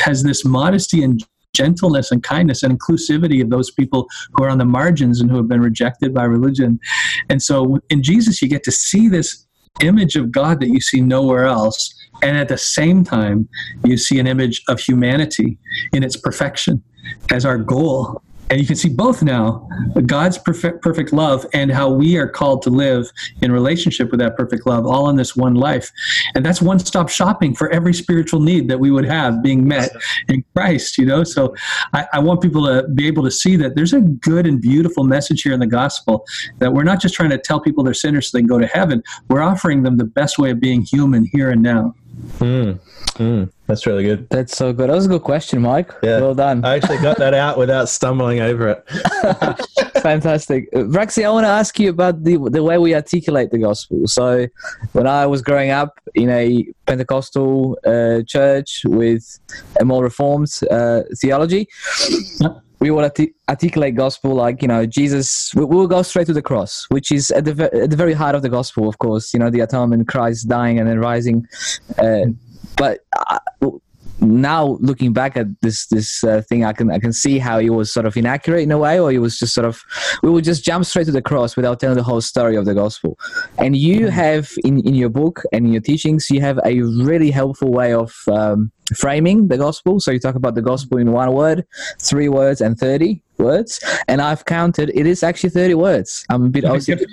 [0.00, 1.22] has this modesty and
[1.56, 5.36] gentleness and kindness and inclusivity of those people who are on the margins and who
[5.36, 6.78] have been rejected by religion.
[7.30, 9.46] And so in Jesus, you get to see this
[9.80, 11.92] image of God that you see nowhere else.
[12.22, 13.48] And at the same time,
[13.84, 15.58] you see an image of humanity
[15.92, 16.82] in its perfection
[17.30, 19.68] as our goal and you can see both now
[20.06, 23.10] god's perfect, perfect love and how we are called to live
[23.42, 25.90] in relationship with that perfect love all in this one life.
[26.34, 29.90] And that's one stop shopping for every spiritual need that we would have being met
[30.28, 31.24] in christ you know?
[31.24, 31.54] So
[31.92, 35.04] I, I, want people to be able to see that there's a good and beautiful
[35.04, 36.24] message here in the gospel
[36.58, 38.66] that we're not just trying to tell people they're sinners so they can go to
[38.66, 39.02] heaven.
[39.28, 41.94] We're offering them the best way of being human here and now
[42.38, 42.78] mm,
[43.14, 43.52] mm.
[43.66, 44.28] That's really good.
[44.30, 44.88] That's so good.
[44.88, 45.92] That was a good question, Mike.
[46.02, 46.20] Yeah.
[46.20, 46.64] Well done.
[46.64, 48.88] I actually got that out without stumbling over it.
[50.02, 50.70] Fantastic.
[50.72, 54.06] Bruxy, I want to ask you about the, the way we articulate the gospel.
[54.06, 54.46] So,
[54.92, 59.40] when I was growing up in a Pentecostal uh, church with
[59.80, 61.68] a more reformed uh, theology.
[62.78, 66.42] We would artic- articulate gospel like, you know, Jesus, we, will go straight to the
[66.42, 69.40] cross, which is at the, at the very heart of the gospel, of course, you
[69.40, 71.46] know, the atonement, Christ dying and then rising.
[71.98, 72.26] Uh,
[72.76, 73.38] but uh,
[74.20, 77.70] now looking back at this this uh, thing, I can I can see how he
[77.70, 79.82] was sort of inaccurate in a way, or he was just sort of
[80.22, 82.74] we would just jump straight to the cross without telling the whole story of the
[82.74, 83.18] gospel.
[83.58, 87.30] And you have in in your book and in your teachings, you have a really
[87.30, 90.00] helpful way of um, framing the gospel.
[90.00, 91.66] So you talk about the gospel in one word,
[92.00, 94.90] three words, and thirty words, and I've counted.
[94.94, 96.24] It is actually 30 words.
[96.30, 97.04] I'm a bit OCD,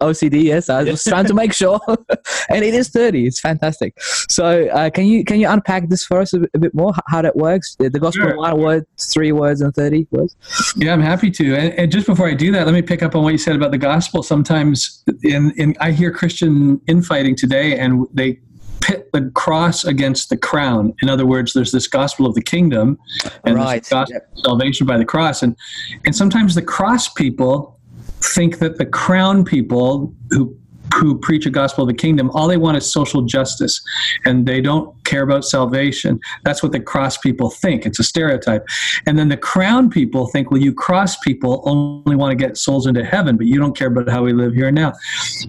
[0.00, 0.68] OCD yes.
[0.68, 1.80] I was trying to make sure,
[2.48, 3.26] and it is 30.
[3.26, 4.00] It's fantastic.
[4.28, 6.92] So, uh, can you can you unpack this for us a, a bit more?
[7.08, 7.76] How that works?
[7.76, 8.36] The, the gospel Sure.
[8.36, 10.36] one word, three words, and 30 words.
[10.76, 11.56] Yeah, I'm happy to.
[11.56, 13.56] And, and just before I do that, let me pick up on what you said
[13.56, 14.22] about the gospel.
[14.22, 18.38] Sometimes, in, in I hear Christian infighting today, and they
[18.82, 20.92] pit the cross against the crown.
[21.02, 22.98] In other words, there's this gospel of the kingdom,
[23.44, 23.82] and Right.
[23.82, 25.56] this gospel of salvation by the cross, and
[26.04, 27.78] and sometimes the cross people
[28.20, 30.56] think that the crown people who
[30.94, 33.80] who preach a gospel of the kingdom, all they want is social justice,
[34.24, 36.20] and they don't care about salvation.
[36.44, 37.86] That's what the cross people think.
[37.86, 38.66] It's a stereotype.
[39.06, 42.86] And then the crown people think, well, you cross people only want to get souls
[42.86, 44.92] into heaven, but you don't care about how we live here and now.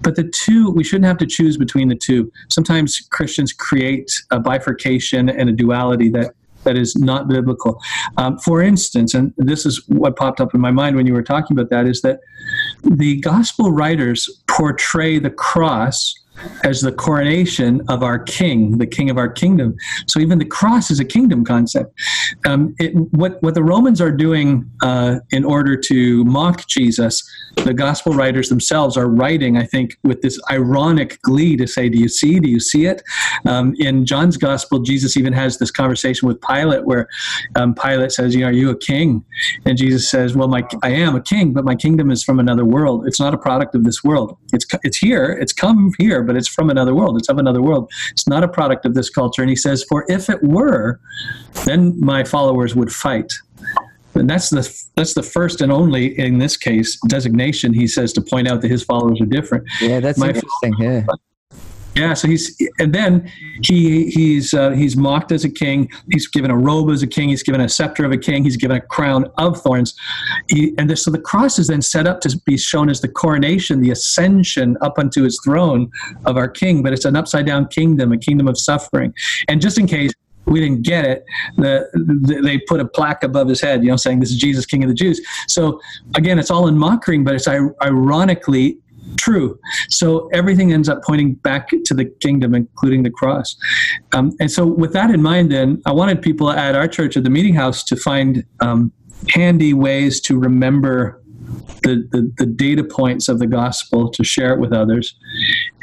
[0.02, 2.30] But the two, we shouldn't have to choose between the two.
[2.50, 7.80] Sometimes Christians create a bifurcation and a duality that that is not biblical.
[8.16, 11.22] Um, for instance, and this is what popped up in my mind when you were
[11.22, 12.20] talking about that, is that
[12.82, 16.14] the gospel writers portray the cross
[16.64, 19.76] as the coronation of our king, the king of our kingdom.
[20.06, 21.98] So even the cross is a kingdom concept.
[22.46, 27.22] Um, it, what what the Romans are doing uh, in order to mock Jesus,
[27.56, 31.98] the gospel writers themselves are writing, I think, with this ironic glee to say, "Do
[31.98, 32.40] you see?
[32.40, 33.02] Do you see it?"
[33.46, 37.08] Um, in John's gospel, Jesus even has this conversation with Pilate, where
[37.54, 39.24] um, Pilate says, "You know, are you a king?"
[39.64, 42.64] And Jesus says, "Well, my I am a king, but my kingdom is from another
[42.64, 43.06] world.
[43.06, 44.36] It's not a product of this world.
[44.52, 45.32] It's it's here.
[45.40, 47.16] It's come here, but it's from another world.
[47.18, 47.90] It's of another world.
[48.12, 50.98] It's not a product of this culture." And he says, "For if it were,
[51.64, 53.32] then my followers would fight."
[54.14, 54.62] And that's the
[54.96, 58.70] that's the first and only in this case designation he says to point out that
[58.70, 59.64] his followers are different.
[59.80, 60.74] Yeah, that's My- interesting.
[60.78, 61.02] Yeah.
[61.94, 63.30] Yeah, so he's and then
[63.62, 65.88] he he's uh, he's mocked as a king.
[66.10, 67.28] He's given a robe as a king.
[67.28, 68.42] He's given a scepter of a king.
[68.42, 69.94] He's given a crown of thorns.
[70.48, 73.08] He, and this, so the cross is then set up to be shown as the
[73.08, 75.90] coronation, the ascension up unto his throne
[76.24, 76.82] of our king.
[76.82, 79.14] But it's an upside down kingdom, a kingdom of suffering.
[79.48, 80.12] And just in case
[80.46, 81.24] we didn't get it,
[81.56, 84.66] the, the, they put a plaque above his head, you know, saying this is Jesus,
[84.66, 85.20] King of the Jews.
[85.48, 85.80] So
[86.16, 88.78] again, it's all in mockery, but it's ir- ironically
[89.16, 89.58] true.
[89.88, 93.56] So everything ends up pointing back to the kingdom, including the cross.
[94.12, 97.24] Um, and so, with that in mind, then I wanted people at our church at
[97.24, 98.92] the meeting house to find um,
[99.34, 101.20] handy ways to remember.
[101.82, 105.14] The, the, the data points of the gospel to share it with others.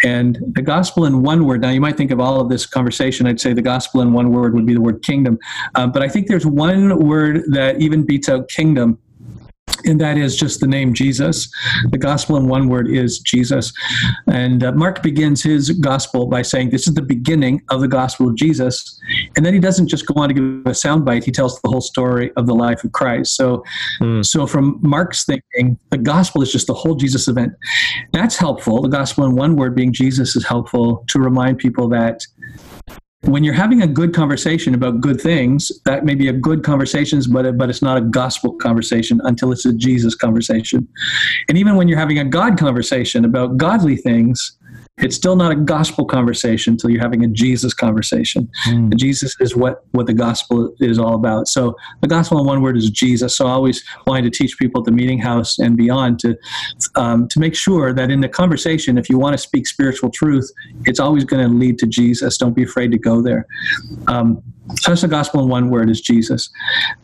[0.03, 1.61] And the gospel in one word.
[1.61, 4.31] Now, you might think of all of this conversation, I'd say the gospel in one
[4.31, 5.37] word would be the word kingdom.
[5.75, 8.97] Uh, but I think there's one word that even beats out kingdom,
[9.85, 11.51] and that is just the name Jesus.
[11.89, 13.73] The gospel in one word is Jesus.
[14.27, 18.29] And uh, Mark begins his gospel by saying, This is the beginning of the gospel
[18.29, 18.99] of Jesus.
[19.35, 21.81] And then he doesn't just go on to give a soundbite, he tells the whole
[21.81, 23.35] story of the life of Christ.
[23.35, 23.63] So,
[23.99, 24.21] Hmm.
[24.21, 27.53] so from Mark's thinking, the gospel is just the whole Jesus event.
[28.13, 28.81] That's helpful.
[28.81, 32.25] The gospel in one word being Jesus is helpful to remind people that
[33.25, 37.21] when you're having a good conversation about good things, that may be a good conversation,
[37.29, 40.87] but but it's not a gospel conversation until it's a Jesus conversation.
[41.47, 44.57] And even when you're having a God conversation about godly things,
[44.97, 48.49] it's still not a gospel conversation until you're having a Jesus conversation.
[48.91, 51.47] And Jesus is what what the gospel is all about.
[51.47, 53.35] So the gospel in one word is Jesus.
[53.35, 56.37] So I always wanted to teach people at the meeting house and beyond to
[56.95, 60.49] um, to make sure that in the conversation, if you want to speak spiritual truth,
[60.85, 62.37] it's always going to lead to Jesus.
[62.37, 63.47] Don't be afraid to go there.
[64.07, 64.43] Um,
[64.81, 66.49] so that's the gospel in one word is Jesus,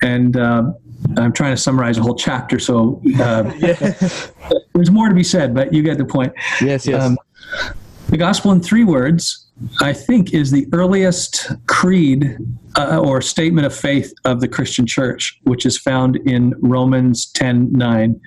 [0.02, 0.76] and um,
[1.17, 2.60] I'm trying to summarize a whole chapter.
[2.60, 3.43] So uh,
[4.76, 6.34] there's more to be said, but you get the point.
[6.62, 7.04] Yes, yes.
[7.04, 7.17] Um,
[8.10, 9.48] the gospel in three words,
[9.82, 12.38] I think, is the earliest creed
[12.78, 17.72] uh, or statement of faith of the Christian church, which is found in Romans 10
[17.72, 18.22] 9,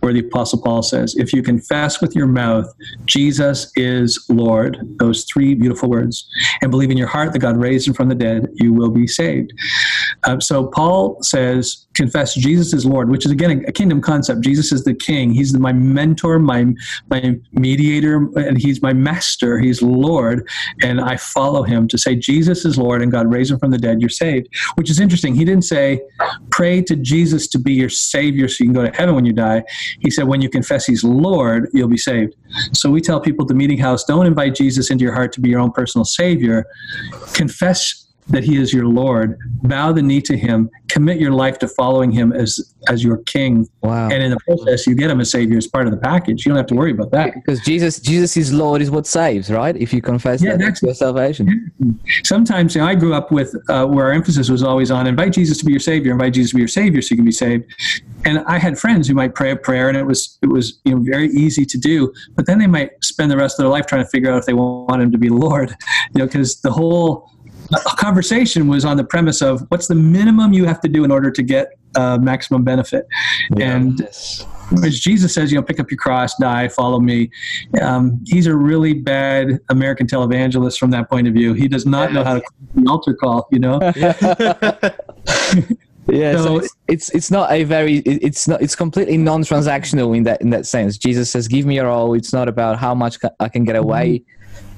[0.00, 2.66] where the Apostle Paul says, If you confess with your mouth
[3.04, 6.28] Jesus is Lord, those three beautiful words,
[6.60, 9.06] and believe in your heart that God raised him from the dead, you will be
[9.06, 9.52] saved.
[10.24, 14.42] Uh, so Paul says, confess Jesus is Lord, which is again a, kingdom concept.
[14.42, 15.32] Jesus is the King.
[15.32, 16.66] He's my mentor, my
[17.10, 19.58] my mediator, and he's my master.
[19.58, 20.48] He's Lord,
[20.82, 23.78] and I follow him to say Jesus is Lord, and God raised him from the
[23.78, 24.00] dead.
[24.00, 24.48] You're saved.
[24.76, 25.34] Which is interesting.
[25.34, 26.00] He didn't say,
[26.50, 29.32] pray to Jesus to be your Savior so you can go to heaven when you
[29.32, 29.64] die.
[30.00, 32.34] He said, when you confess He's Lord, you'll be saved.
[32.72, 35.40] So we tell people at the meeting house, don't invite Jesus into your heart to
[35.40, 36.66] be your own personal Savior.
[37.34, 41.68] Confess that he is your lord bow the knee to him commit your life to
[41.68, 44.08] following him as as your king wow.
[44.08, 46.50] and in the process you get him as savior as part of the package you
[46.50, 49.76] don't have to worry about that because Jesus, Jesus is Lord, is what saves, right?
[49.76, 51.70] If you confess Yeah, that, that's- that's your salvation.
[52.24, 55.32] sometimes you know, i grew up with uh, where our emphasis was always on invite
[55.32, 57.32] jesus to be your savior invite jesus to be your savior so you can be
[57.32, 57.64] saved
[58.24, 60.92] And I had friends who might pray a prayer, and it was it was you
[60.94, 62.12] know very easy to do.
[62.34, 64.46] But then they might spend the rest of their life trying to figure out if
[64.46, 65.70] they want Him to be Lord,
[66.14, 67.30] you know, because the whole
[67.98, 71.30] conversation was on the premise of what's the minimum you have to do in order
[71.30, 73.06] to get uh, maximum benefit.
[73.56, 73.76] Yeah.
[73.76, 77.30] And as Jesus says, you know, pick up your cross, die, follow me.
[77.80, 81.52] Um, he's a really bad American televangelist from that point of view.
[81.54, 83.80] He does not know how to call the altar call, you know.
[86.08, 90.22] Yeah, so, So- it's, it's it's not a very it's not it's completely non-transactional in
[90.22, 90.96] that in that sense.
[90.98, 94.22] Jesus says, "Give me your all." It's not about how much I can get away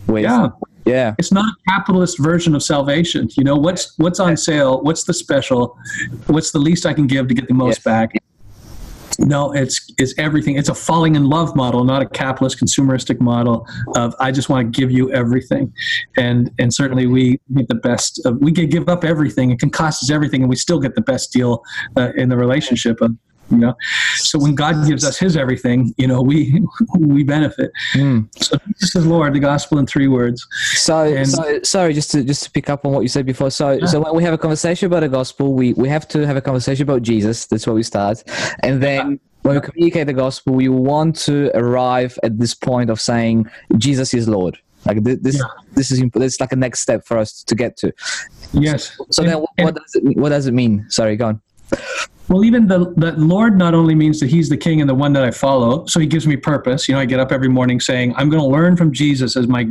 [0.06, 0.22] with.
[0.22, 0.48] Yeah.
[0.88, 3.28] Yeah, It's not a capitalist version of salvation.
[3.36, 4.80] You know, what's what's on sale?
[4.82, 5.76] What's the special?
[6.26, 7.84] What's the least I can give to get the most Yes.
[7.84, 8.10] back?
[9.20, 10.56] No, it's it's everything.
[10.56, 13.66] It's a falling in love model, not a capitalist consumeristic model
[13.96, 15.72] of I just want to give you everything,
[16.16, 18.24] and and certainly we get the best.
[18.24, 19.50] Of, we can give up everything.
[19.50, 21.64] It can cost us everything, and we still get the best deal
[21.96, 23.00] uh, in the relationship.
[23.00, 23.16] Of,
[23.50, 23.74] you know,
[24.16, 26.62] so when God gives us His everything, you know, we
[26.98, 27.70] we benefit.
[27.94, 28.28] Mm.
[28.42, 29.34] So this is Lord.
[29.34, 30.46] The gospel in three words.
[30.74, 33.50] So, And- so sorry, just to just to pick up on what you said before.
[33.50, 36.36] So, so when we have a conversation about the gospel, we we have to have
[36.36, 37.46] a conversation about Jesus.
[37.46, 38.22] That's where we start,
[38.62, 43.00] and then when we communicate the gospel, we want to arrive at this point of
[43.00, 43.46] saying
[43.78, 44.58] Jesus is Lord.
[44.84, 45.44] Like thi- this, Yeah.
[45.74, 47.92] this is this is like a next step for us to get to.
[48.52, 48.96] Yes.
[49.10, 50.84] So And- then, what, and- what does it what does it mean?
[50.90, 51.40] Sorry, go on.
[52.28, 52.78] Well, even the,
[53.16, 55.98] Lord not only means that He's the King and the one that I follow, so
[55.98, 56.88] He gives me purpose.
[56.88, 59.48] You know, I get up every morning saying, I'm going to learn from Jesus as
[59.48, 59.68] my,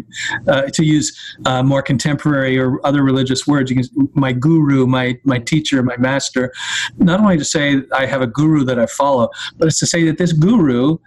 [0.48, 3.84] uh, to use uh, more contemporary or other religious words, can,
[4.14, 6.52] my guru, my, my teacher, my master.
[6.98, 10.04] Not only to say I have a guru that I follow, but it's to say
[10.06, 10.98] that this guru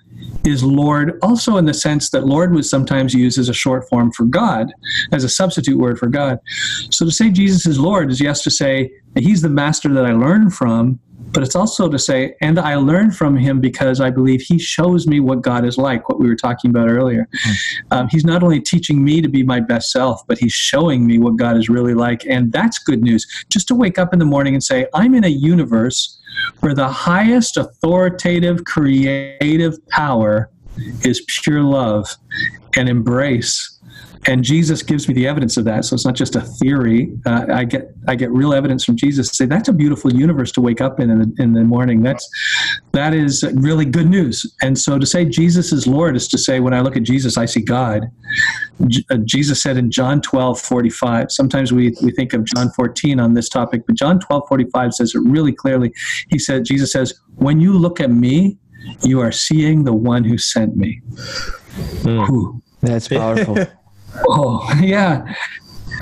[0.45, 4.13] is Lord, also in the sense that Lord was sometimes used as a short form
[4.13, 4.73] for God,
[5.13, 6.39] as a substitute word for God.
[6.91, 10.13] So to say Jesus is Lord is yes to say He's the master that I
[10.13, 11.01] learn from,
[11.33, 15.07] but it's also to say, and I learn from him because I believe he shows
[15.07, 17.29] me what God is like, what we were talking about earlier.
[17.91, 21.19] Um, he's not only teaching me to be my best self, but he's showing me
[21.19, 22.27] what God is really like.
[22.27, 23.27] And that's good news.
[23.49, 26.19] Just to wake up in the morning and say, I'm in a universe
[26.61, 30.51] where the highest authoritative, creative power
[31.05, 32.17] is pure love
[32.77, 33.80] and embrace
[34.27, 35.85] and Jesus gives me the evidence of that.
[35.85, 37.17] So it's not just a theory.
[37.25, 39.29] Uh, I get I get real evidence from Jesus.
[39.31, 42.03] to Say that's a beautiful universe to wake up in in the, in the morning.
[42.03, 42.29] That's
[42.93, 44.55] that is really good news.
[44.63, 47.39] And so to say Jesus is Lord is to say when I look at Jesus,
[47.39, 48.11] I see God.
[48.87, 51.31] J- uh, Jesus said in John 12, 45.
[51.31, 55.15] Sometimes we, we think of John 14 on this topic, but John 12, 45 says
[55.15, 55.93] it really clearly.
[56.31, 58.57] He said, Jesus says, when you look at me,
[59.03, 61.01] you are seeing the one who sent me.
[62.03, 62.63] Whew.
[62.81, 63.59] That's powerful.
[64.29, 65.35] Oh, yeah.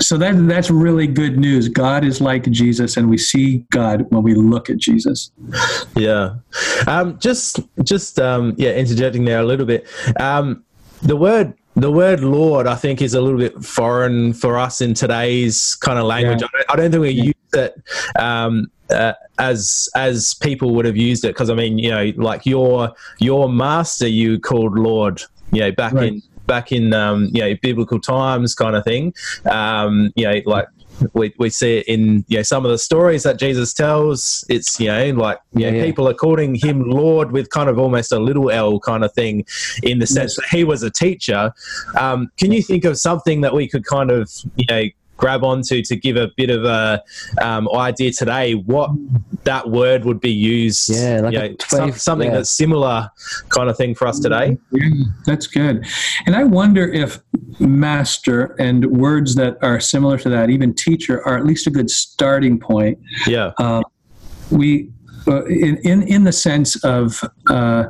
[0.01, 1.67] So that that's really good news.
[1.67, 5.31] God is like Jesus, and we see God when we look at Jesus.
[5.95, 6.35] Yeah.
[6.87, 9.87] Um, just, just, um, yeah, interjecting there a little bit.
[10.19, 10.63] Um,
[11.01, 14.93] the word, the word Lord, I think, is a little bit foreign for us in
[14.93, 16.41] today's kind of language.
[16.41, 16.47] Yeah.
[16.47, 17.81] I, don't, I don't think we use it
[18.17, 21.29] um, uh, as as people would have used it.
[21.29, 25.21] Because I mean, you know, like your your master, you called Lord.
[25.51, 26.09] You know, back Right.
[26.13, 29.13] in back in um, you know biblical times, kind of thing.
[29.49, 30.67] Um, you know, like
[31.13, 34.43] we, we see it in you know some of the stories that Jesus tells.
[34.49, 35.85] It's you know like you Yeah, know, yeah.
[35.85, 39.45] people are calling him Lord with kind of almost a little L kind of thing,
[39.83, 41.53] in the sense that he was a teacher.
[41.97, 44.83] Um, can you think of something that we could kind of you know
[45.19, 47.03] grab onto to give a bit of a
[47.41, 48.89] um, idea today what
[49.43, 50.89] that word would be used?
[50.89, 52.37] Yeah, like you know, 20 some- something yeah.
[52.37, 53.09] that's similar
[53.49, 54.57] kind of thing for us today.
[54.71, 54.89] Yeah,
[55.25, 55.85] that's good.
[56.25, 57.19] And I wonder if
[57.59, 61.89] master and words that are similar to that, even teacher, are at least a good
[61.89, 62.97] starting point.
[63.27, 63.51] Yeah.
[63.57, 63.83] Uh,
[64.49, 64.89] we,
[65.27, 67.21] uh, in, in in the sense of.
[67.49, 67.85] Uh,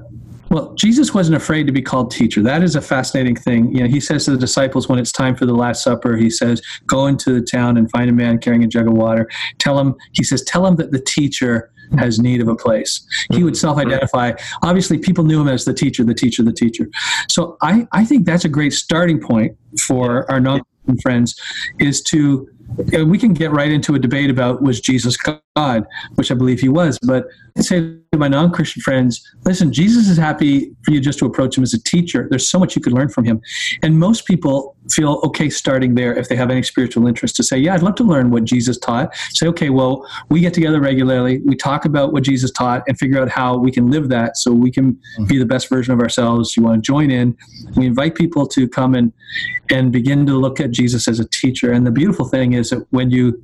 [0.49, 2.41] well, Jesus wasn't afraid to be called teacher.
[2.41, 3.73] That is a fascinating thing.
[3.73, 6.29] You know, he says to the disciples when it's time for the Last Supper, he
[6.29, 9.29] says, "Go into the town and find a man carrying a jug of water.
[9.59, 13.43] Tell him." He says, "Tell him that the teacher has need of a place." He
[13.43, 14.33] would self-identify.
[14.63, 16.87] Obviously, people knew him as the teacher, the teacher, the teacher.
[17.29, 20.61] So I, I think that's a great starting point for our non
[21.01, 21.39] friends
[21.79, 22.47] is to
[22.97, 26.59] Uh, we can get right into a debate about was Jesus God, which I believe
[26.59, 27.25] he was, but
[27.57, 27.79] I say
[28.11, 31.73] to my non-Christian friends, listen, Jesus is happy for you just to approach him as
[31.73, 32.27] a teacher.
[32.29, 33.41] There's so much you could learn from him.
[33.83, 37.57] And most people feel okay starting there if they have any spiritual interest to say,
[37.57, 39.15] yeah, I'd love to learn what Jesus taught.
[39.33, 43.21] Say, okay, well, we get together regularly, we talk about what Jesus taught and figure
[43.21, 45.25] out how we can live that so we can mm-hmm.
[45.25, 46.55] be the best version of ourselves.
[46.55, 47.37] You want to join in.
[47.75, 49.13] We invite people to come and
[49.71, 51.71] and begin to look at Jesus as a teacher.
[51.71, 53.41] And the beautiful thing is that when you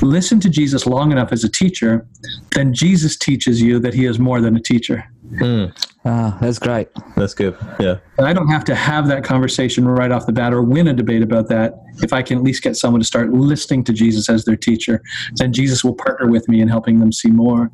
[0.00, 2.06] listen to Jesus long enough as a teacher,
[2.52, 5.04] then Jesus teaches you that he is more than a teacher.
[6.04, 6.88] Ah, that's great.
[7.16, 7.56] That's good.
[7.78, 7.98] Yeah.
[8.18, 10.92] And I don't have to have that conversation right off the bat or win a
[10.92, 11.74] debate about that.
[12.02, 15.00] If I can at least get someone to start listening to Jesus as their teacher,
[15.36, 17.70] then Jesus will partner with me in helping them see more.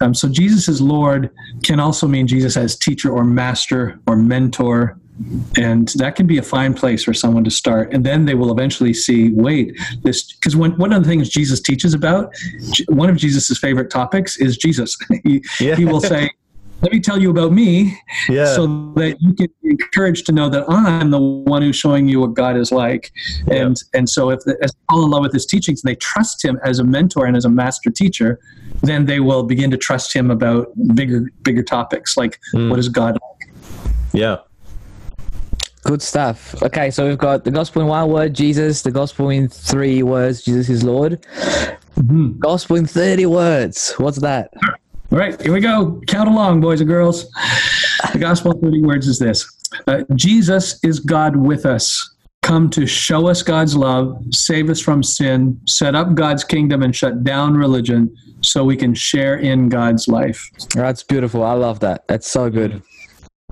[0.00, 1.30] Um, so Jesus as Lord
[1.64, 4.98] can also mean Jesus as teacher or master or mentor.
[5.56, 7.92] And that can be a fine place for someone to start.
[7.92, 11.60] And then they will eventually see, wait, this, because one, one of the things Jesus
[11.60, 12.32] teaches about,
[12.88, 14.96] one of Jesus's favorite topics is Jesus.
[15.24, 15.74] he, Yeah.
[15.76, 16.30] he will say,
[16.80, 17.98] let me tell you about me
[18.28, 18.54] Yeah.
[18.54, 22.20] so that you can be encouraged to know that I'm the one who's showing you
[22.20, 23.10] what God is like.
[23.50, 25.96] And and so if the, as they fall in love with his teachings, and they
[25.96, 28.38] trust him as a mentor and as a master teacher,
[28.82, 32.70] then they will begin to trust him about bigger bigger topics like hmm.
[32.70, 33.50] what is God like.
[34.12, 34.36] yeah.
[35.88, 36.54] Good stuff.
[36.62, 38.82] Okay, so we've got the gospel in one word, Jesus.
[38.82, 41.24] The gospel in three words, Jesus is Lord.
[42.38, 43.94] Gospel in 30 words.
[43.96, 44.50] What's that?
[45.10, 46.02] All right, here we go.
[46.06, 47.30] Count along, boys and girls.
[48.12, 49.50] The gospel in 30 words is this
[49.86, 55.02] uh, Jesus is God with us, come to show us God's love, save us from
[55.02, 60.06] sin, set up God's kingdom, and shut down religion so we can share in God's
[60.06, 60.50] life.
[60.74, 61.42] That's beautiful.
[61.42, 62.06] I love that.
[62.08, 62.82] That's so good.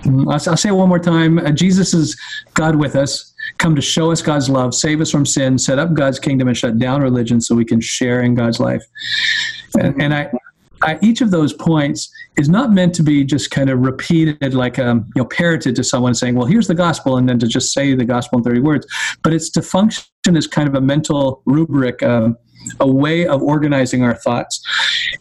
[0.00, 1.38] Mm, I'll, say it one more time.
[1.38, 2.20] Uh, Jesus is
[2.54, 5.94] God with us, come to show us God's love, save us from sin, set up
[5.94, 8.82] God's kingdom, and shut down religion so we can share in God's life.
[9.80, 10.30] And, and I,
[10.82, 14.78] I, each of those points is not meant to be just kind of repeated, like
[14.78, 17.72] um, you know, parroted to someone saying, "Well, here's the gospel," and then to just
[17.72, 18.86] say the gospel in thirty words.
[19.22, 22.36] But it's to function as kind of a mental rubric, um,
[22.80, 24.60] a way of organizing our thoughts.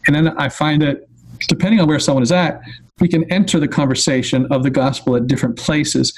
[0.07, 1.07] And then I find that
[1.47, 2.61] depending on where someone is at,
[2.99, 6.13] we can enter the conversation of the gospel at different places.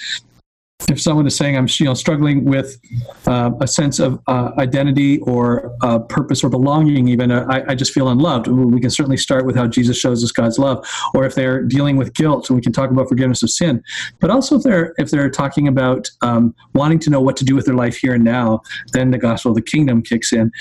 [0.90, 2.80] If someone is saying, "I'm you know struggling with
[3.26, 7.76] uh, a sense of uh, identity or uh, purpose or belonging," even uh, I, I
[7.76, 8.48] just feel unloved.
[8.48, 10.88] We can certainly start with how Jesus shows us God's love.
[11.14, 13.84] Or if they're dealing with guilt, we can talk about forgiveness of sin.
[14.20, 17.56] But also, if they're if they're talking about um, wanting to know what to do
[17.56, 18.62] with their life here and now,
[18.94, 20.52] then the gospel of the kingdom kicks in.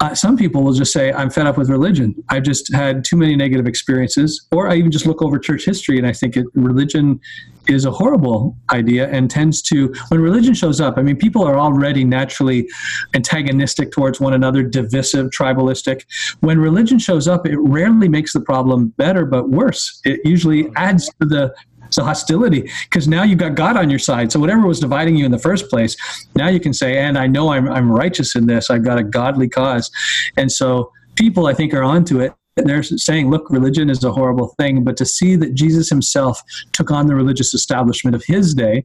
[0.00, 2.12] Uh, some people will just say, I'm fed up with religion.
[2.28, 4.48] I've just had too many negative experiences.
[4.50, 7.20] Or I even just look over church history and I think it, religion
[7.68, 11.58] is a horrible idea and tends to, when religion shows up, I mean, people are
[11.58, 12.68] already naturally
[13.14, 16.02] antagonistic towards one another, divisive, tribalistic.
[16.40, 20.00] When religion shows up, it rarely makes the problem better, but worse.
[20.04, 21.54] It usually adds to the
[21.90, 24.32] so hostility because now you've got God on your side.
[24.32, 25.96] So whatever was dividing you in the first place,
[26.34, 28.70] now you can say, and I know I'm, I'm righteous in this.
[28.70, 29.90] I've got a godly cause.
[30.36, 32.32] And so people, I think, are onto it.
[32.56, 34.84] And they're saying, look, religion is a horrible thing.
[34.84, 36.42] But to see that Jesus himself
[36.72, 38.84] took on the religious establishment of his day,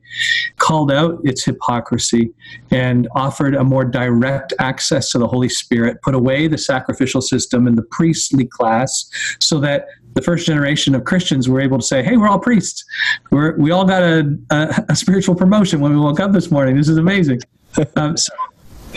[0.57, 2.33] called out its hypocrisy,
[2.71, 7.67] and offered a more direct access to the Holy Spirit, put away the sacrificial system
[7.67, 9.09] and the priestly class
[9.39, 12.83] so that the first generation of Christians were able to say, "Hey, we're all priests.
[13.31, 16.75] We're, we all got a, a, a spiritual promotion when we woke up this morning.
[16.75, 17.39] This is amazing."
[17.95, 18.33] um, so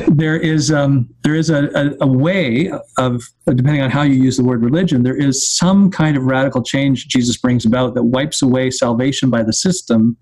[0.09, 4.37] there is um, there is a, a, a, way of depending on how you use
[4.37, 5.03] the word religion.
[5.03, 9.43] There is some kind of radical change Jesus brings about that wipes away salvation by
[9.43, 10.17] the system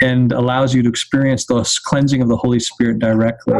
[0.00, 3.58] and allows you to experience the cleansing of the Holy Spirit directly.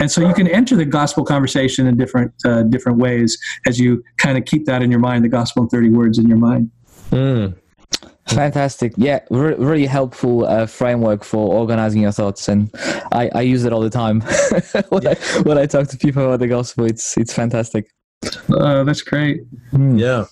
[0.00, 4.02] And so you can enter the gospel conversation in different uh, different ways as you
[4.18, 5.24] kind of keep that in your mind.
[5.24, 6.70] The gospel in thirty words in your mind.
[7.10, 7.56] Mm.
[8.28, 8.92] Fantastic.
[8.96, 12.70] Yeah, re- really helpful uh, framework for organizing your thoughts, and
[13.12, 14.20] I, I use it all the time
[14.90, 16.84] when, I, when I talk to people about the gospel.
[16.84, 17.90] It's it's fantastic.
[18.52, 19.42] Uh, that's great.
[19.72, 20.26] Yeah.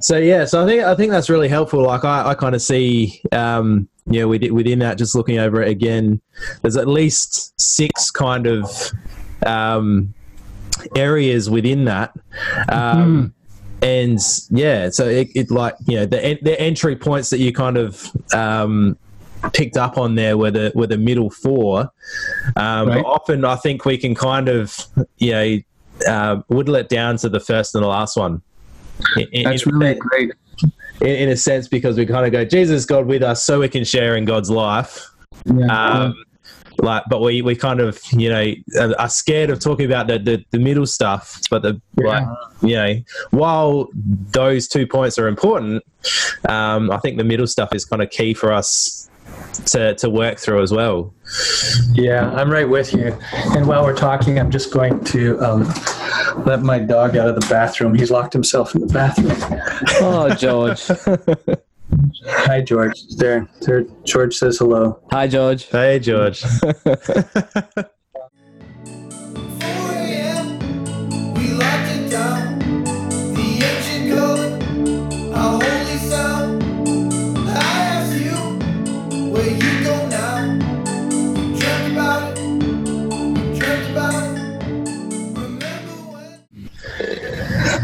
[0.00, 1.82] So yeah, so I think I think that's really helpful.
[1.82, 5.62] Like I, I kind of see, um, you know, within, within that, just looking over
[5.62, 6.20] it again,
[6.62, 8.70] there's at least six kind of
[9.44, 10.14] um,
[10.94, 12.14] areas within that.
[12.68, 13.34] Um,
[13.82, 14.18] and
[14.50, 18.10] yeah, so it, it like you know the the entry points that you kind of
[18.34, 18.96] um,
[19.52, 21.90] picked up on there were the were the middle four.
[22.56, 23.04] Um, Right.
[23.04, 24.76] Often I think we can kind of
[25.18, 25.58] you know
[26.08, 28.42] uh, whittle it down to the first and the last one.
[29.16, 30.32] In, in- That's in- really great.
[31.00, 33.68] in, in a sense because we kind of go Jesus God with us so we
[33.68, 35.06] can share in God's life.
[35.44, 35.66] Yeah.
[35.66, 36.24] Um,
[36.78, 40.18] like, but we, we kind of you know are- are scared of talking about the,
[40.18, 41.40] the, the middle stuff.
[41.50, 42.26] But the like
[42.62, 42.94] you know
[43.30, 45.82] while those two points are important,
[46.48, 49.08] um, I think the middle stuff is kind of key for us
[49.66, 51.12] to to work through as well.
[51.92, 53.16] Yeah, I'm right with you.
[53.32, 55.64] And while we're talking, I'm just going to um,
[56.44, 57.94] let my dog out of the bathroom.
[57.94, 59.60] He's locked himself in the bathroom.
[60.00, 60.86] Oh, George.
[62.26, 63.00] Hi, George.
[63.16, 63.84] There, there.
[64.04, 65.00] George says hello.
[65.10, 65.64] Hi, George.
[65.66, 66.42] Hey George.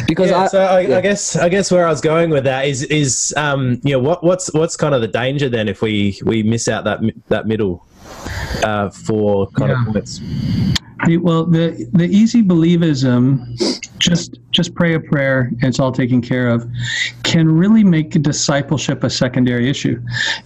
[0.07, 0.99] because yeah, I, so I, yeah.
[0.99, 3.99] I guess I guess where I was going with that is is um, you know
[3.99, 7.47] what what's what's kind of the danger then if we we miss out that that
[7.47, 7.87] middle
[8.63, 9.87] uh, for kind Yeah.
[9.87, 10.19] of points.
[11.07, 13.45] The- Well, the the easy believism,
[13.99, 16.65] just just pray a prayer and it's all taken care of,
[17.25, 20.01] can really make discipleship a secondary issue.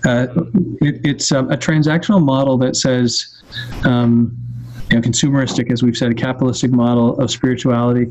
[0.07, 0.28] Uh,
[0.80, 3.42] it, it's um, a transactional model that says.
[3.84, 4.36] Um,
[4.97, 8.07] you know, consumeristic, as we've said, a capitalistic model of spirituality.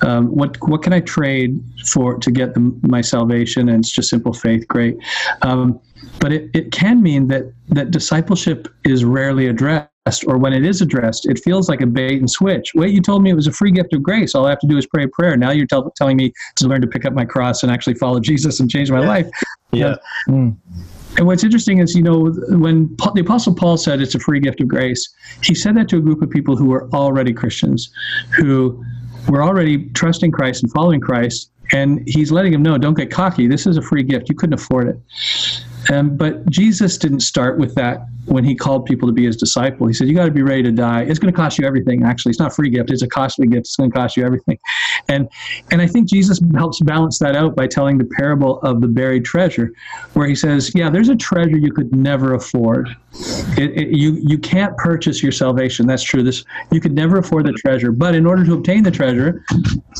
[0.00, 3.68] Um, what what can I trade for to get the, my salvation?
[3.68, 4.66] And it's just simple faith.
[4.68, 4.96] Great,
[5.42, 5.80] um,
[6.18, 9.88] but it, it can mean that that discipleship is rarely addressed
[10.26, 12.72] or when it is addressed, it feels like a bait and switch.
[12.74, 14.34] Wait, you told me it was a free gift of grace.
[14.34, 15.36] All I have to do is pray a prayer.
[15.36, 18.18] Now you're tell- telling me to learn to pick up my cross and actually follow
[18.30, 19.28] Jesus and change my life.
[19.72, 19.96] Yeah,
[21.16, 24.40] And what's interesting is, you know, when Paul, the Apostle Paul said it's a free
[24.40, 25.08] gift of grace,
[25.42, 27.90] he said that to a group of people who were already Christians,
[28.36, 28.82] who
[29.28, 31.50] were already trusting Christ and following Christ.
[31.72, 33.46] And he's letting them know, don't get cocky.
[33.46, 34.28] This is a free gift.
[34.28, 35.00] You couldn't afford it.
[35.92, 39.86] Um, but Jesus didn't start with that when he called people to be his disciple.
[39.86, 41.02] He said, You got to be ready to die.
[41.02, 42.30] It's going to cost you everything, actually.
[42.30, 43.60] It's not a free gift, it's a costly gift.
[43.60, 44.58] It's going to cost you everything.
[45.08, 45.28] And,
[45.72, 49.24] and I think Jesus helps balance that out by telling the parable of the buried
[49.24, 49.72] treasure,
[50.14, 52.88] where he says, Yeah, there's a treasure you could never afford.
[53.58, 55.86] It, it, you, you can't purchase your salvation.
[55.86, 56.22] That's true.
[56.22, 57.90] This You could never afford the treasure.
[57.90, 59.44] But in order to obtain the treasure,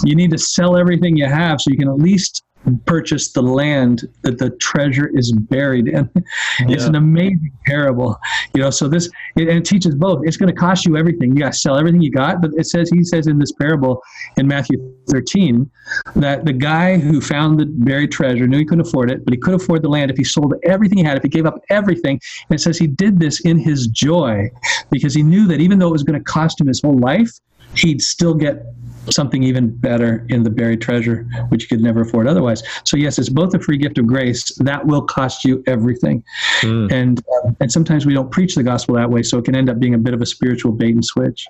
[0.04, 2.44] you need to sell everything you have so you can at least
[2.84, 6.08] purchase the land that the treasure is buried in.
[6.60, 6.90] It's Yeah.
[6.90, 8.18] an amazing parable,
[8.54, 8.70] you know.
[8.70, 10.26] So this it, and it teaches both.
[10.26, 11.30] It's going to cost you everything.
[11.30, 12.42] You got to sell everything you got.
[12.42, 14.02] But it says he says in this parable
[14.36, 14.76] in Matthew
[15.10, 15.70] 13
[16.16, 19.38] that the guy who found the buried treasure knew he couldn't afford it, but he
[19.40, 22.20] could afford the land if he sold everything he had, if he gave up everything.
[22.48, 24.50] And it says he did this in his joy
[24.90, 27.30] because he knew that even though it was going to cost him his whole life,
[27.76, 28.64] he'd still get
[29.08, 32.62] something even better in the buried treasure, which you could never afford otherwise.
[32.84, 36.22] So yes, it's both a free gift of grace that will cost you everything,
[36.60, 36.92] Mm.
[36.92, 39.70] and uh, and sometimes we don't preach the gospel that way, so it can end
[39.70, 41.46] up being a bit of a spiritual bait and switch.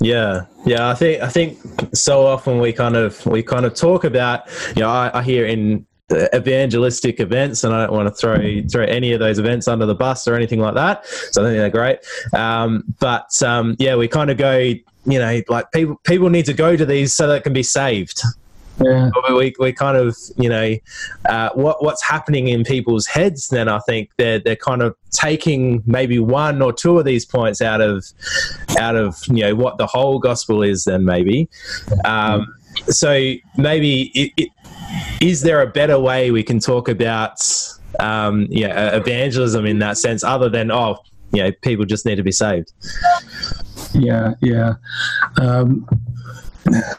[0.00, 0.88] Yeah, yeah.
[0.90, 1.58] I think I think
[1.94, 5.46] so often we kind of we kind of talk about you know I, I hear
[5.46, 9.86] in evangelistic events, and I don't want to throw throw any of those events under
[9.86, 11.06] the bus or anything like that.
[11.06, 11.98] So I think they're great.
[12.34, 14.74] Um, but um, yeah, we kind of go.
[15.04, 17.64] You know, like people people need to go to these so that it can be
[17.64, 18.22] saved.
[18.80, 20.76] Yeah, we, we kind of you know
[21.26, 25.82] uh, what what's happening in people's heads then I think they're they're kind of taking
[25.86, 28.04] maybe one or two of these points out of
[28.78, 31.48] out of you know what the whole gospel is then maybe
[32.04, 32.54] um,
[32.88, 34.48] so maybe it, it,
[35.20, 37.38] is there a better way we can talk about
[38.00, 40.98] um, yeah evangelism in that sense other than oh
[41.32, 42.72] you know people just need to be saved
[43.94, 44.74] yeah, yeah.
[45.40, 45.86] Um,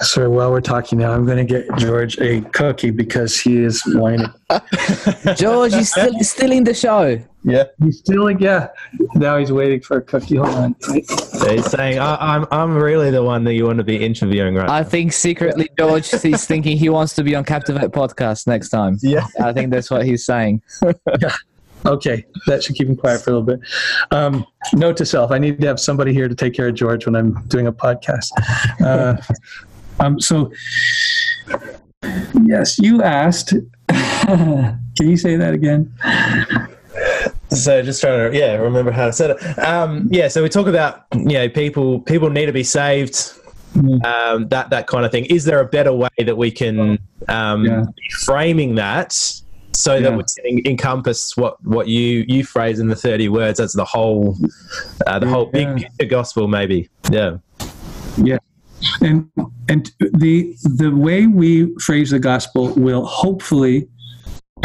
[0.01, 3.81] so while we're talking now, I'm going to get George a cookie because he is
[3.85, 4.27] whining.
[5.35, 7.19] George is still still in the show.
[7.43, 8.67] yeah He's still like, yeah.
[9.15, 10.35] Now he's waiting for a cookie.
[10.37, 10.75] Hold on.
[10.83, 14.69] he's saying I, I'm I'm really the one that you want to be interviewing right
[14.69, 18.97] I think secretly George is thinking he wants to be on Captivate podcast next time.
[19.01, 20.61] yeah I think that's what he's saying.
[21.85, 23.59] Okay, that should keep him quiet for a little bit.
[24.11, 27.05] Um, note to self: I need to have somebody here to take care of George
[27.05, 28.29] when I'm doing a podcast.
[28.81, 29.17] Uh,
[29.99, 30.51] um, so,
[32.43, 33.53] yes, you asked.
[33.89, 34.79] Can
[35.09, 35.93] you say that again?
[37.49, 39.59] So just trying to yeah remember how to say it.
[39.59, 43.33] Um, yeah, so we talk about you know people people need to be saved.
[44.05, 45.25] Um, that that kind of thing.
[45.25, 47.81] Is there a better way that we can um, Yeah.
[47.95, 49.17] be framing that
[49.75, 50.21] so that Yeah.
[50.43, 53.59] can en- encompass what what you you phrase in the thirty words?
[53.59, 54.37] That's the whole
[55.07, 56.89] uh, the whole big picture gospel, maybe.
[57.11, 57.37] Yeah.
[58.17, 58.37] Yeah,
[59.01, 59.27] and
[59.69, 63.87] and the the way we phrase the gospel will hopefully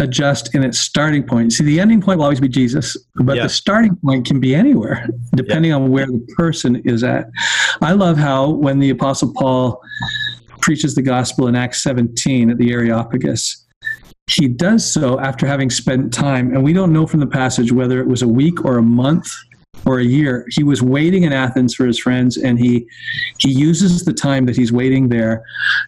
[0.00, 1.52] adjust in its starting point.
[1.52, 3.44] See, the ending point will always be Jesus, but Yeah.
[3.44, 7.28] the starting point can be anywhere, depending on where the person is at.
[7.80, 9.80] I love how when the Apostle Paul
[10.60, 13.64] preaches the gospel in Acts 17 at the Areopagus,
[14.28, 18.00] he does so after having spent time, and we don't know from the passage whether
[18.00, 19.32] it was a week or a month
[19.88, 20.44] or a year.
[20.50, 22.86] He was waiting in Athens for his friends, and he
[23.38, 25.42] he uses the time that he's waiting there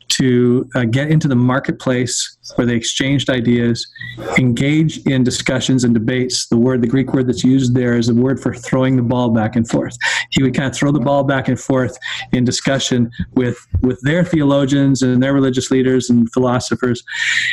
[0.09, 3.87] to uh, get into the marketplace where they exchanged ideas,
[4.39, 6.47] engage in discussions and debates.
[6.47, 9.31] The word, the Greek word that's used there, is a word for throwing the ball
[9.31, 9.97] back and forth.
[10.31, 11.99] He would kind of throw the ball back and forth
[12.33, 17.05] in discussion with with their theologians and their religious leaders and philosophers.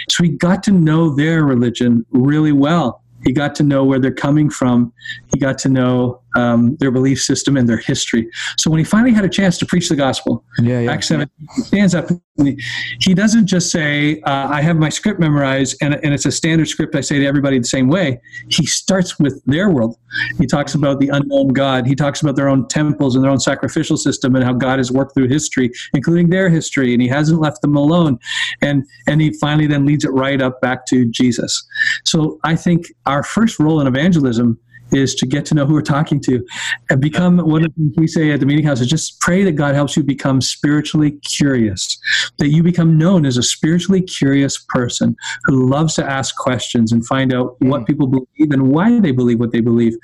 [0.10, 3.04] So he got to know their religion really well.
[3.28, 4.94] He got to know where they're coming from.
[5.34, 8.30] He got to know um, their belief system, and their history.
[8.58, 10.92] So when he finally had a chance to preach the gospel, Yeah, yeah.
[10.92, 12.10] Acts 7, he stands up.
[12.38, 12.58] and he-
[13.02, 16.68] He doesn't just say, uh, I have my script memorized and, and it's a standard
[16.68, 18.20] script I say to everybody the same way.
[18.50, 19.98] He starts with their world.
[20.38, 21.88] He talks about the unknown God.
[21.88, 24.92] He talks about their own temples and their own sacrificial system and how God has
[24.92, 28.20] worked through history, including their history, and he hasn't left them alone.
[28.62, 31.66] And, and he finally then leads it right up back to Jesus.
[32.06, 34.60] So I think our first role in evangelism
[34.92, 36.46] is to get to know who we're talking to
[36.90, 39.44] and become one of the things we say at the meeting house is just pray
[39.44, 41.98] that God helps you become spiritually curious,
[42.38, 47.06] that you become known as a spiritually curious person who loves to ask questions and
[47.06, 47.70] find out mm.
[47.70, 49.96] what people believe and why they believe what they believe.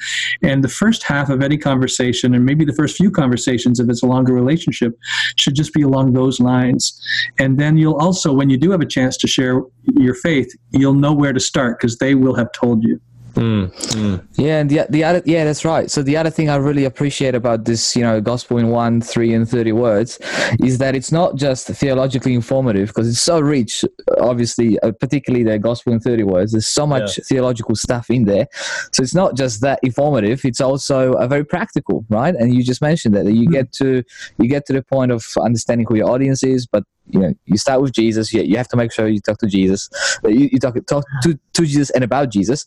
[0.42, 4.04] And the first half of any conversation, and maybe the first few conversations, if it's
[4.04, 4.98] a longer relationship,
[5.38, 7.00] should just be along those lines.
[7.40, 9.62] And then you'll also, when you do have a chance to share
[9.96, 13.00] your faith, you'll know where to start because they will have told you.
[13.36, 14.28] Mm, mm.
[14.36, 15.90] Yeah, and the the other yeah, that's right.
[15.90, 19.34] So the other thing I really appreciate about this, you know, gospel in one, three,
[19.34, 20.20] and thirty words,
[20.64, 23.84] is that it's not just theologically informative because it's so rich.
[24.20, 26.52] Obviously, uh, particularly the gospel in thirty words.
[26.52, 28.48] There's so much theological stuff in there,
[28.92, 30.46] so it's not just that informative.
[30.46, 32.36] It's also a very practical, right?
[32.36, 33.54] And you just mentioned that, that you hmm.
[33.54, 34.04] get to
[34.38, 37.58] you get to the point of understanding who your audience is, but you know you
[37.58, 39.90] start with jesus you, you have to make sure you talk to jesus
[40.24, 42.66] you, you talk, talk to, to jesus and about jesus.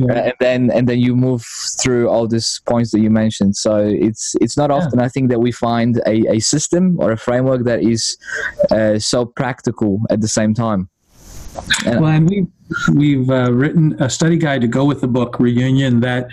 [0.00, 1.44] Uh, and then and then you move
[1.80, 3.56] through all these points that you mentioned.
[3.56, 7.16] So it's it's not often i think that we find a, a system or a
[7.16, 8.16] framework that is
[8.70, 10.88] uh, so practical at the same time.
[11.84, 12.46] Well, and we
[12.92, 16.28] we've uh, written a study guide to go with the book Reunion that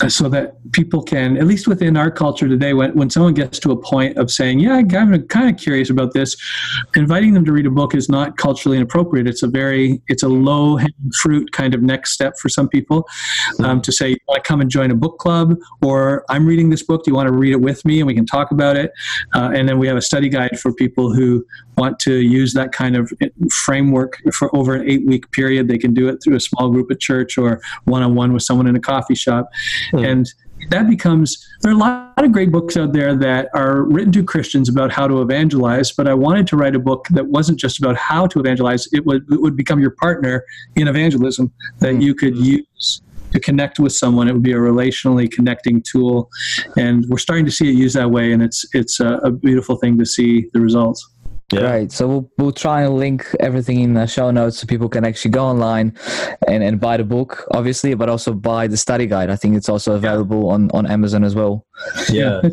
[0.00, 3.58] uh, so that people can at least within our culture today when when someone gets
[3.60, 6.36] to a point of saying yeah I'm kind of curious about this
[6.94, 9.26] inviting them to read a book is not culturally inappropriate.
[9.26, 13.06] It's a very it's a low hanging fruit kind of next step for some people
[13.62, 15.56] um, to say to come and join a book club?
[15.82, 17.04] Or I'm reading this book.
[17.04, 18.92] Do you want to read it with me and we can talk about it?
[19.34, 21.44] Uh, and then we have a study guide for people who
[21.76, 23.12] want to use that kind of
[23.50, 25.68] framework for over an eight week period.
[25.68, 28.42] They can do it through a small group at church or one on one with
[28.42, 29.48] someone in a coffee shop.
[29.90, 30.04] Hmm.
[30.04, 30.34] And
[30.70, 34.24] that becomes, there are a lot of great books out there that are written to
[34.24, 37.78] Christians about how to evangelize, but I wanted to write a book that wasn't just
[37.78, 40.44] about how to evangelize, it would, it would become your partner
[40.76, 42.00] in evangelism that hmm.
[42.00, 42.44] you could hmm.
[42.44, 44.28] use to connect with someone.
[44.28, 46.30] It would be a relationally connecting tool,
[46.76, 49.76] and we're starting to see it used that way, and it's it's a, a beautiful
[49.76, 51.13] thing to see the results.
[51.50, 51.92] Great.
[51.92, 55.30] So we'll, we'll try and link everything in the show notes so people can actually
[55.30, 55.96] go online
[56.48, 59.30] and, and buy the book, obviously, but also buy the study guide.
[59.30, 61.66] I think it's also available on, on Amazon as well.
[62.10, 62.42] Yeah.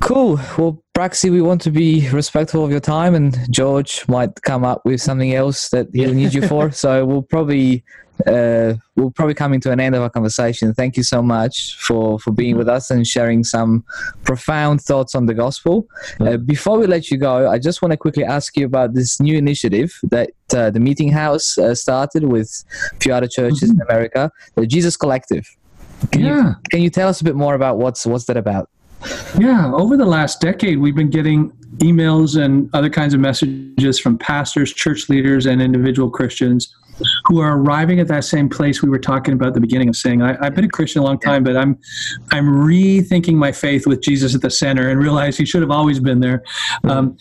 [0.00, 0.36] Cool.
[0.58, 4.82] Well, Bruxy, we want to be respectful of your time, and George might come up
[4.84, 6.70] with something else that he'll need you for.
[6.76, 7.82] So we'll probably
[8.26, 10.72] uh, we'll probably coming to an end of our conversation.
[10.72, 13.84] Thank you so much for for being with us and sharing some
[14.24, 15.86] profound thoughts on the gospel.
[16.20, 19.20] Uh, before we let you go, I just want to quickly ask you about this
[19.20, 23.80] new initiative that uh, the Meeting House uh, started with a few other churches in
[23.82, 25.46] America, the Jesus Collective.
[26.10, 26.36] Can Yeah.
[26.48, 28.70] you can you tell us a bit more about what's what's that about?
[29.38, 34.16] Yeah, over the last decade, we've been getting emails and other kinds of messages from
[34.16, 36.74] pastors, church leaders, and individual Christians
[37.26, 39.96] who are arriving at that same place we were talking about at the beginning of
[39.96, 41.78] saying, I, I've been a Christian a long time, but I'm
[42.32, 46.00] I'm rethinking my faith with Jesus at the center and realize he should have always
[46.00, 46.42] been there.
[46.84, 47.16] Um,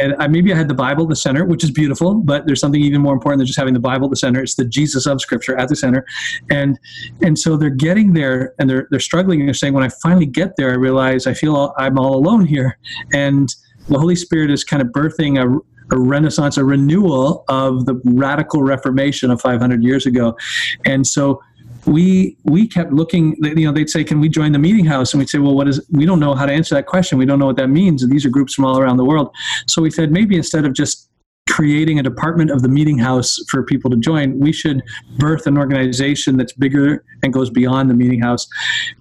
[0.00, 2.60] and I, maybe I had the Bible at the center, which is beautiful, but there's
[2.60, 4.42] something even more important than just having the Bible at the center.
[4.42, 6.04] It's the Jesus of Scripture at the center,
[6.50, 6.78] and
[7.22, 10.26] and so they're getting there and they're they're struggling and they're saying, when I finally
[10.26, 12.78] get there, I realize I feel all, I'm all alone here,
[13.12, 13.54] and
[13.88, 15.60] the Holy Spirit is kind of birthing a
[15.92, 20.36] a renaissance, a renewal of the radical Reformation of 500 years ago,
[20.84, 21.40] and so
[21.86, 23.36] we we kept looking.
[23.42, 25.68] You know, they'd say, "Can we join the meeting house?" And we'd say, "Well, what
[25.68, 27.18] is?" We don't know how to answer that question.
[27.18, 28.02] We don't know what that means.
[28.02, 29.30] And these are groups from all around the world.
[29.66, 31.08] So we said maybe instead of just
[31.54, 34.82] creating a department of the meeting house for people to join, we should
[35.18, 38.48] birth an organization that's bigger and goes beyond the meeting house.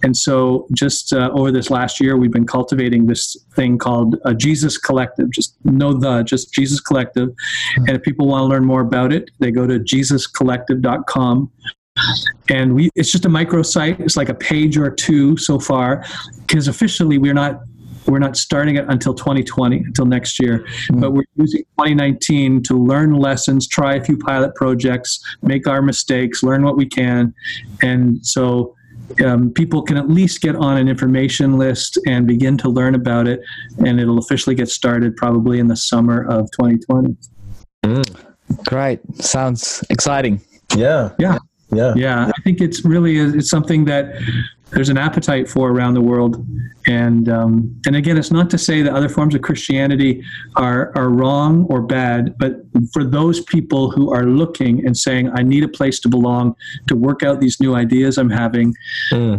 [0.03, 4.35] And so, just uh, over this last year, we've been cultivating this thing called a
[4.35, 5.31] Jesus Collective.
[5.31, 7.29] Just no the, just Jesus Collective.
[7.75, 11.51] And if people want to learn more about it, they go to jesuscollective.com.
[12.49, 13.99] And we, it's just a microsite.
[13.99, 16.05] It's like a page or two so far,
[16.45, 17.61] because officially we're not
[18.07, 23.13] we're not starting it until 2020 until next year but we're using 2019 to learn
[23.13, 27.33] lessons try a few pilot projects make our mistakes learn what we can
[27.81, 28.75] and so
[29.23, 33.27] um, people can at least get on an information list and begin to learn about
[33.27, 33.41] it
[33.85, 37.15] and it'll officially get started probably in the summer of 2020
[38.65, 38.99] Great.
[39.21, 40.41] Sounds exciting.
[40.75, 41.11] Yeah.
[41.19, 41.37] Yeah.
[41.71, 41.93] Yeah.
[41.95, 44.13] yeah i think it's really it's something that
[44.73, 46.45] there's an appetite for around the world.
[46.85, 50.23] And um, and again, it's not to say that other forms of Christianity
[50.57, 52.57] are are wrong or bad, but
[52.91, 56.55] for those people who are looking and saying, "I need a place to belong
[56.87, 58.75] to work out these new ideas I'm having,"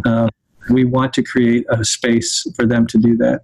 [0.06, 0.28] uh,
[0.70, 3.42] we want to create a space for them to do that.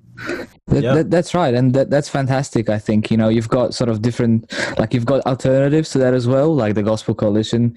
[0.66, 0.94] That, Yeah.
[0.94, 2.68] that, that's right, and that, that's fantastic.
[2.68, 6.14] I think you know you've got sort of different, like you've got alternatives to that
[6.14, 6.54] as well.
[6.54, 7.76] Like the Gospel Coalition,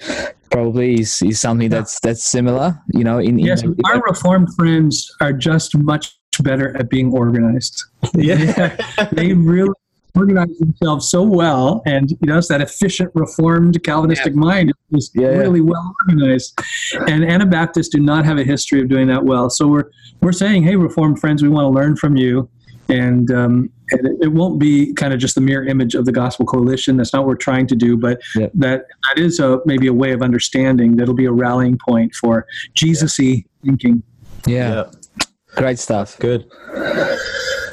[0.52, 2.80] probably is, is something that's that's similar.
[2.94, 7.84] You know, in, in Yes, our Reformed friends are just much better at being organized.
[8.14, 8.76] Yeah.
[9.12, 9.74] they really
[10.16, 15.22] organize themselves so well, and you know, it's that efficient Reformed Calvinistic mind is Yeah,
[15.32, 15.38] yeah.
[15.38, 16.59] really well organized.
[17.07, 19.49] And Anabaptists do not have a history of doing that well.
[19.49, 19.89] So we're
[20.22, 22.47] we're saying, hey, Reformed friends, we want to learn from you.
[22.89, 26.11] And, um, and it, it won't be kind of just the mirror image of the
[26.11, 26.97] Gospel Coalition.
[26.97, 28.47] That's not what we're trying to do, but Yeah.
[28.55, 32.45] that that is a maybe a way of understanding that'll be a rallying point for
[32.76, 34.03] Jesus-y thinking.
[34.45, 34.84] yeah, yeah.
[35.55, 36.20] great stuff.
[36.20, 36.45] Good.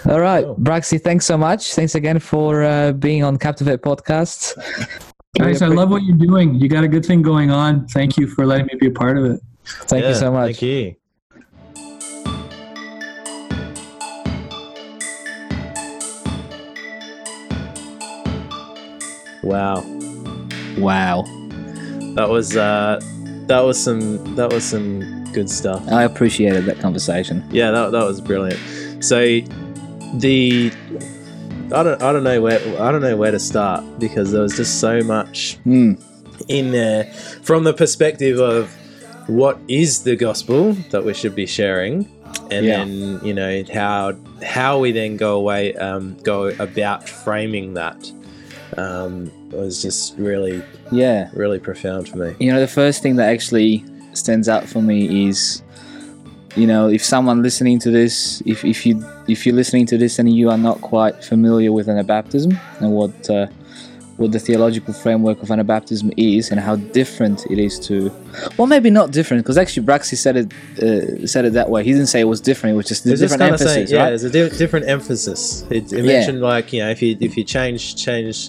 [0.09, 0.57] All right, Cool.
[0.57, 1.75] Bruxy, thanks so much.
[1.75, 4.55] Thanks again for uh, being on Captivate Podcast.
[5.39, 6.55] Guys, I love what you're doing.
[6.57, 7.87] You got a good thing going on.
[7.89, 9.41] Thank you for letting me be a part of it.
[9.65, 10.59] Thank you so much.
[10.59, 10.97] Thank you.
[19.43, 19.83] Wow.
[20.79, 21.25] Wow,
[22.15, 23.01] That was uh
[23.47, 25.87] that was some that was some good stuff.
[25.89, 27.45] I appreciated that conversation.
[27.51, 28.61] Yeah, that, that was brilliant.
[29.05, 29.41] So
[30.15, 30.73] the
[31.73, 34.57] I don't I don't know where I don't know where to start because there was
[34.57, 35.95] just so much Hmm.
[36.49, 37.05] in there
[37.43, 38.71] from the perspective of
[39.29, 42.09] what is the gospel that we should be sharing
[42.51, 42.79] and Yeah.
[42.85, 48.11] then you know how how we then go away um, go about framing that
[48.77, 51.29] um, was just really Yeah.
[51.35, 55.29] really profound for me You know, the first thing that actually stands out for me
[55.29, 55.63] is,
[56.57, 60.19] you know, if someone listening to this, if, if you if you're listening to this
[60.19, 63.47] and you are not quite familiar with Anabaptism and what uh,
[64.17, 68.13] what the theological framework of Anabaptism is and how different it is to,
[68.59, 71.85] well, maybe not different because actually Bruxy said it uh, said it that way.
[71.85, 73.91] He didn't say it was different; it was just a It's different of saying, emphasis,
[73.93, 74.09] yeah, right?
[74.11, 75.65] there's a di- different emphasis.
[75.71, 76.13] It, it Yeah.
[76.13, 78.49] mentioned like you know if you if you change change,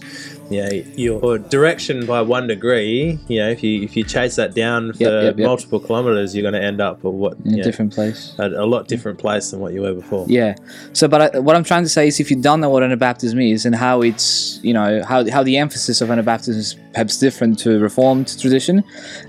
[0.52, 4.54] you know, your direction by one degree, you know, if you if you chase that
[4.54, 5.46] down for yep, yep.
[5.46, 8.36] multiple kilometers, you're going to end up at what In a know, different place.
[8.38, 10.26] a, a lot different place than what you were before.
[10.28, 10.56] Yeah.
[10.94, 13.52] So, but I, what I'm trying to say is, if you don't know what Anabaptism
[13.52, 17.60] is and how it's, you know, how how the emphasis of Anabaptism is perhaps different
[17.60, 18.84] to Reformed tradition,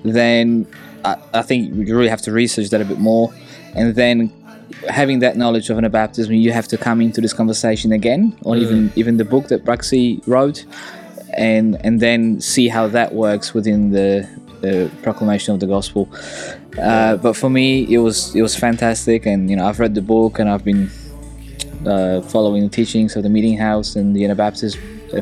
[0.04, 0.66] then
[1.04, 3.32] I, I think you really have to research that a bit more,
[3.74, 4.32] and then
[4.88, 8.62] having that knowledge of Anabaptism, you have to come into this conversation again, or mm.
[8.62, 10.64] even even the book that Bruxy wrote,
[11.34, 14.28] and and then see how that works within the,
[14.60, 16.08] the proclamation of the gospel.
[16.80, 20.02] Uh, but for me, it was it was fantastic, and you know I've read the
[20.02, 20.90] book and I've been
[21.86, 24.78] uh, following the teachings of the Meeting House and the Anabaptist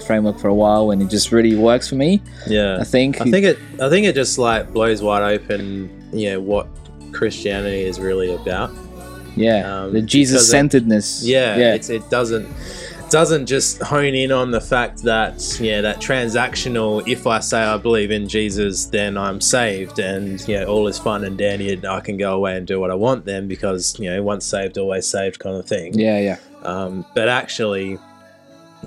[0.07, 2.23] framework for a while, and it just really works for me.
[2.47, 3.21] Yeah, I think.
[3.21, 3.59] I think it.
[3.81, 5.91] I think it just like blows wide open.
[6.13, 6.69] You know what
[7.13, 8.71] Christianity is really about.
[9.37, 11.25] yeah, um, the Jesus centeredness.
[11.25, 12.47] Yeah, yeah, It's, it doesn't
[13.11, 17.07] doesn't just hone in on the fact that yeah that transactional.
[17.07, 20.99] If I say I believe in Jesus, then I'm saved, and you know all is
[20.99, 23.99] fun and dandy, and I can go away and do what I want then because
[23.99, 25.99] you know once saved, always saved kind of thing.
[25.99, 27.99] yeah, yeah, Um, but actually,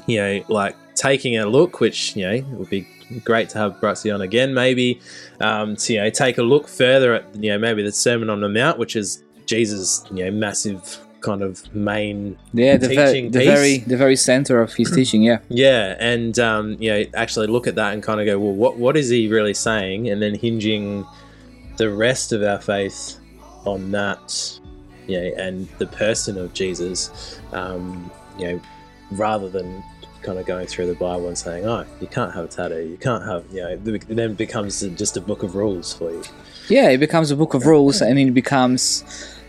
[0.07, 2.87] you know, like taking a look, which you know it would be
[3.25, 5.01] great to have Bruxy on again, maybe
[5.41, 8.41] um, to you know take a look further at you know maybe the Sermon on
[8.41, 12.77] the Mount, which is Jesus, you know, massive kind of main yeah.
[12.77, 15.23] The, ver- teaching the very the very center of his teaching.
[15.23, 18.53] Yeah, yeah, and um, you know actually look at that and kind of go, well,
[18.53, 21.05] what what is he really saying, and then hinging
[21.77, 23.17] the rest of our faith
[23.65, 24.59] on that,
[25.07, 28.61] you know, and the person of Jesus, um, you know,
[29.11, 29.83] rather than
[30.21, 32.97] kind of going through the Bible and saying, oh, you can't have a tattoo, you
[32.97, 36.23] can't have, you know, it then becomes just a book of rules for you.
[36.69, 36.89] yeah.
[36.89, 39.03] It becomes a book of rules, and it becomes,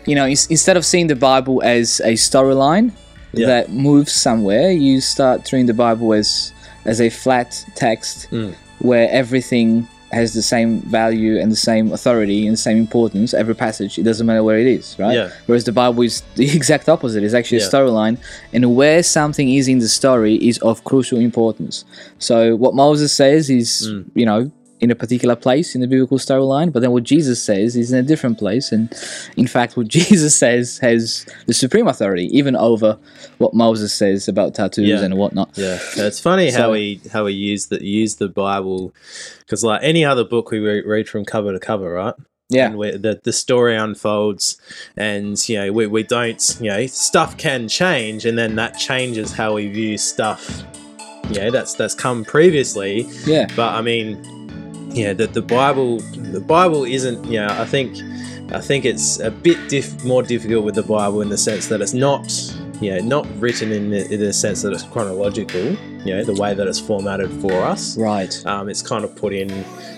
[0.05, 2.91] you know, instead of seeing the Bible as a storyline
[3.33, 3.47] Yeah.
[3.47, 6.51] that moves somewhere, you start treating the Bible as
[6.85, 8.53] as a flat text Mm.
[8.79, 13.33] where everything has the same value and the same authority and the same importance.
[13.33, 15.15] Every passage, it doesn't matter where it is, right?
[15.15, 15.29] Yeah.
[15.47, 17.23] Whereas the Bible is the exact opposite.
[17.23, 17.67] It's actually Yeah.
[17.67, 18.17] a storyline,
[18.53, 21.83] and where something is in the story is of crucial importance.
[22.19, 24.05] So what Moses says is, Mm.
[24.13, 24.51] you know,
[24.81, 27.97] in a particular place in the biblical storyline, but then what Jesus says is in
[27.97, 28.93] a different place, and
[29.37, 32.97] in fact, what Jesus says has the supreme authority, even over
[33.37, 35.01] what Moses says about tattoos Yeah.
[35.01, 35.49] and whatnot.
[35.55, 38.93] Yeah, it's funny So- how we how we use the use the Bible
[39.39, 42.13] because like any other book we re- read from cover to cover, right?
[42.49, 42.69] Yeah.
[42.69, 44.57] the, the story unfolds
[44.95, 49.31] and you know we, we don't you know stuff can change and then that changes
[49.33, 50.63] how we view stuff
[51.31, 53.47] you know that's that's come previously Yeah.
[53.55, 54.21] but i mean
[54.95, 55.99] yeah the, the bible
[56.35, 57.89] the bible isn't you know i think
[58.53, 61.81] i think it's a bit diff- more difficult with the bible in the sense that
[61.81, 62.25] it's not
[62.81, 65.65] you know not written in the, in the sense that it's chronological
[66.05, 68.33] you know the way that it's formatted for us Right.
[68.45, 69.49] um, it's kind of put in,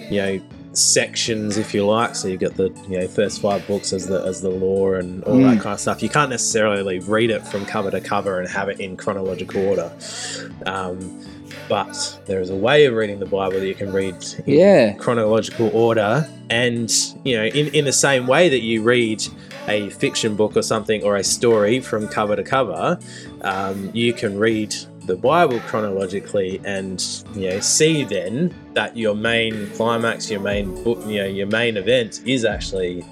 [0.10, 0.40] you know,
[0.74, 2.16] sections if you like.
[2.16, 5.24] So you get the you know first five books as the as the law and
[5.26, 5.56] all Mm.
[5.56, 6.02] that kind of stuff.
[6.04, 9.92] You can't necessarily read it from cover to cover and have it in chronological order.
[10.66, 11.20] Um,
[11.68, 14.16] but there is a way of reading the Bible that you can read
[14.46, 14.94] in Yeah.
[14.94, 16.90] chronological order, and
[17.24, 19.24] you know, in, in the same way that you read
[19.68, 22.98] a fiction book or something or a story from cover to cover,
[23.42, 24.74] um, you can read
[25.06, 27.04] the Bible chronologically and
[27.36, 31.76] you know see then that your main climax, your main book, you know, your main
[31.78, 33.04] event is actually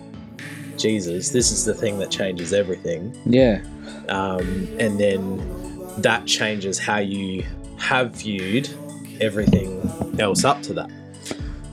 [0.77, 1.29] Jesus.
[1.29, 3.61] This is the thing that changes everything, Yeah.
[4.09, 5.41] um, and then
[6.01, 7.43] that changes how you
[7.85, 8.67] have viewed
[9.21, 9.79] everything
[10.19, 10.89] else up to that.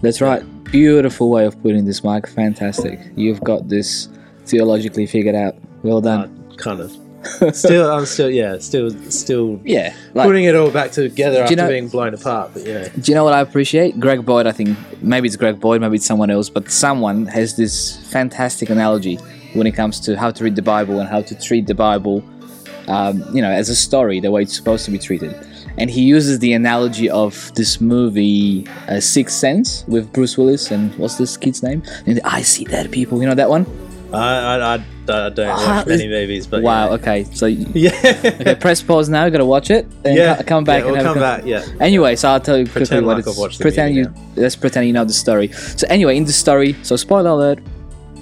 [0.03, 0.43] That's right.
[0.65, 2.29] Beautiful way of putting this, Mike.
[2.29, 3.01] Fantastic.
[3.17, 4.09] You've got this
[4.45, 5.55] theologically figured out.
[5.83, 6.47] Well done.
[6.53, 6.93] Uh, kind of.
[7.55, 9.95] Still, I'm still, yeah, still, still yeah.
[10.13, 12.51] Like, putting it all back together after know- being blown apart.
[12.53, 13.99] But yeah, do you know what I appreciate?
[13.99, 17.57] Greg Boyd, I think maybe it's Greg Boyd, maybe it's someone else, but someone has
[17.57, 19.17] this fantastic analogy
[19.55, 22.25] when it comes to how to read the Bible and how to treat the Bible,
[22.89, 25.33] um, you know, as a story, the way it's supposed to be treated.
[25.79, 30.95] And he uses the analogy of this movie, uh, Sixth Sense, with Bruce Willis and
[30.99, 31.83] what's this kid's name?
[32.07, 33.21] And I see dead people.
[33.21, 33.67] You know that one?
[34.13, 34.19] I,
[34.59, 36.91] I, I, don't Ah, watch many movies, but wow.
[36.93, 37.25] Okay.
[37.33, 39.25] So yeah, okay, press pause now.
[39.25, 39.87] You gotta watch it.
[40.05, 41.47] And yeah, co- come back Yeah, and we'll have a come co- back.
[41.47, 43.57] Yeah, Anyway, so I'll tell you quickly Pretend what like it's.
[43.57, 44.13] Pretend you.
[44.37, 45.49] Let's pretend you know the story.
[45.53, 47.59] So anyway, in the story, so spoiler alert.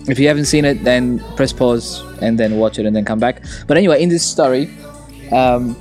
[0.08, 3.18] If you haven't seen it, then press pause and then watch it and then come
[3.18, 3.42] back.
[3.66, 4.70] But anyway, in this story,
[5.32, 5.76] um,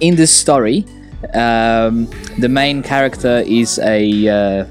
[0.00, 0.86] in this story,
[1.34, 2.06] um,
[2.38, 4.66] the main character is a uh,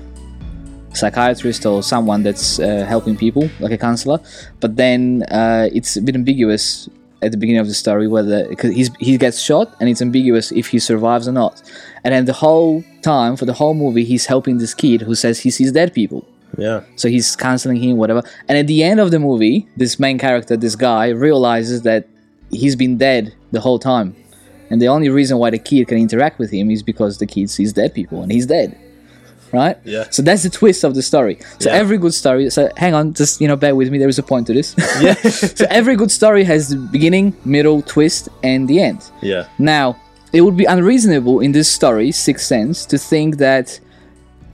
[0.94, 4.20] psychiatrist or someone that's uh, helping people, like a counselor.
[4.60, 6.90] But then uh, it's a bit ambiguous
[7.22, 10.52] at the beginning of the story whether because he's he gets shot and it's ambiguous
[10.52, 11.62] if he survives or not.
[12.04, 15.40] And then the whole time for the whole movie, he's helping this kid who says
[15.40, 16.28] he sees dead people.
[16.58, 18.24] yeah, So he's counseling him, whatever.
[18.48, 22.08] And at the end of the movie, this main character, this guy, realizes that
[22.52, 24.16] he's been dead the whole time.
[24.70, 27.50] And the only reason why the kid can interact with him is because the kid
[27.50, 28.78] sees dead people and he's dead.
[29.54, 29.78] Right?
[29.86, 30.06] Yeah.
[30.10, 31.40] So that's the twist of the story.
[31.60, 31.78] So Yeah.
[31.78, 34.24] every good story, so hang on, just, you know, bear with me, there is a
[34.24, 34.76] point to this.
[35.02, 35.14] yeah,
[35.60, 39.10] so every good story has the beginning, middle, twist, and the end.
[39.22, 39.96] yeah, Now,
[40.34, 43.80] it would be unreasonable in this story, Sixth Sense, to think that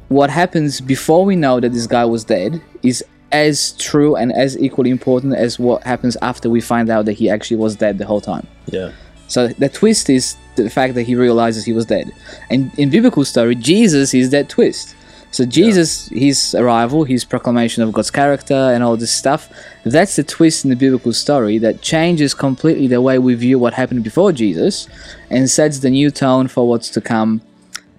[0.10, 4.56] what happens before we know that this guy was dead is as true and as
[4.60, 8.06] equally important as what happens after we find out that he actually was dead the
[8.06, 8.46] whole time.
[8.68, 8.92] yeah,
[9.28, 12.12] So the twist is the fact that he realizes he was dead.
[12.50, 14.96] And in biblical story, Jesus is that twist.
[15.32, 19.50] So Jesus, his arrival, his proclamation of God's character and all this stuff,
[19.84, 23.74] that's the twist in the biblical story that changes completely the way we view what
[23.74, 24.88] happened before Jesus
[25.32, 27.42] and sets the new tone for what's to come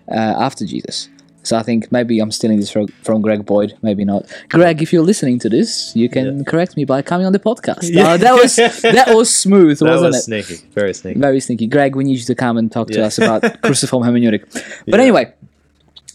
[0.09, 1.09] uh, after Jesus.
[1.45, 4.26] So I think maybe I'm stealing this from, from Greg Boyd, maybe not.
[4.49, 7.90] Greg, if you're listening to this, you can correct me by coming on the podcast.
[7.90, 8.09] Yeah.
[8.09, 10.22] Uh, that was that was smooth, that wasn't was it?
[10.22, 11.20] sneaky, very sneaky.
[11.20, 11.66] Very sneaky.
[11.66, 14.42] Greg, we need you to come and talk to us about cruciform hermeneutic.
[14.86, 15.03] But Yeah.
[15.03, 15.32] anyway,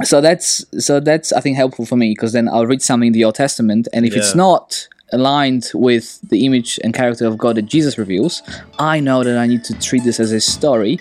[0.04, 3.14] so that's so that's I think helpful for me because then I'll read something in
[3.14, 7.56] the Old Testament, and if it's not aligned with the image and character of God
[7.58, 8.42] that Jesus reveals,
[8.78, 11.00] I know that I need to treat this as a story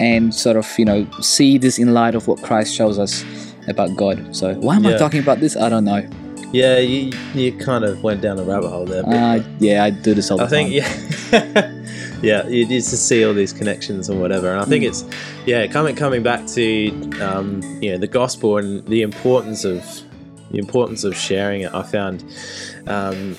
[0.00, 3.24] and sort of you know see this in light of what Christ shows us
[3.70, 4.34] about God.
[4.34, 5.56] So why am I talking about this?
[5.56, 6.08] I don't know.
[6.52, 9.06] Yeah, you you kind of went down a rabbit hole there.
[9.06, 10.66] Uh, yeah, I do this all the time.
[10.66, 11.84] I think time.
[12.22, 14.50] yeah, yeah, you to see all these connections and whatever.
[14.52, 15.04] And I think it's
[15.44, 19.84] yeah, coming coming back to um, you know the gospel and the importance of
[20.50, 21.74] the importance of sharing it.
[21.74, 22.24] I found.
[22.86, 23.36] Um,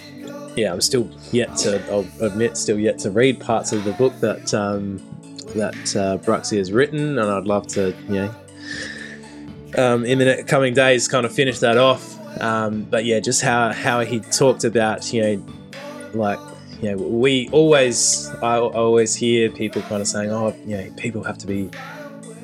[0.55, 1.82] yeah, I'm still yet to.
[1.89, 4.97] I'll admit, still yet to read parts of the book that um,
[5.55, 8.36] that uh, Bruxy has written, and I'd love to, you know,
[9.78, 12.15] um, in the coming days, kind of finish that off.
[12.41, 15.45] Um, but yeah, just how how he talked about, you know,
[16.13, 16.39] like
[16.82, 21.24] you know, we always I, always hear people kind of saying, oh, you know, people
[21.24, 21.70] have to be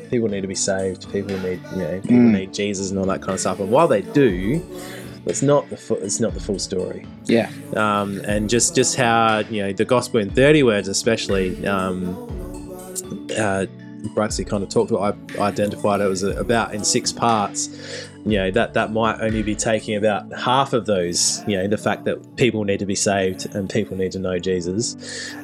[0.10, 2.32] people need to be saved, people need you know, people Mm.
[2.34, 3.60] need Jesus and all that kind of stuff.
[3.60, 4.62] And while they do,
[5.26, 7.06] it's not the fu- it's not the full story.
[7.26, 11.66] Yeah, Um, and just just how you know the gospel in thirty words, especially.
[11.66, 12.16] Um,
[13.38, 13.66] uh,
[14.10, 17.70] Bruxy kind of talked about, I identified it was about in six parts.
[18.26, 21.44] you know that that might only be taking about half of those.
[21.48, 24.40] You know, the fact that people need to be saved and people need to know
[24.40, 24.96] Jesus.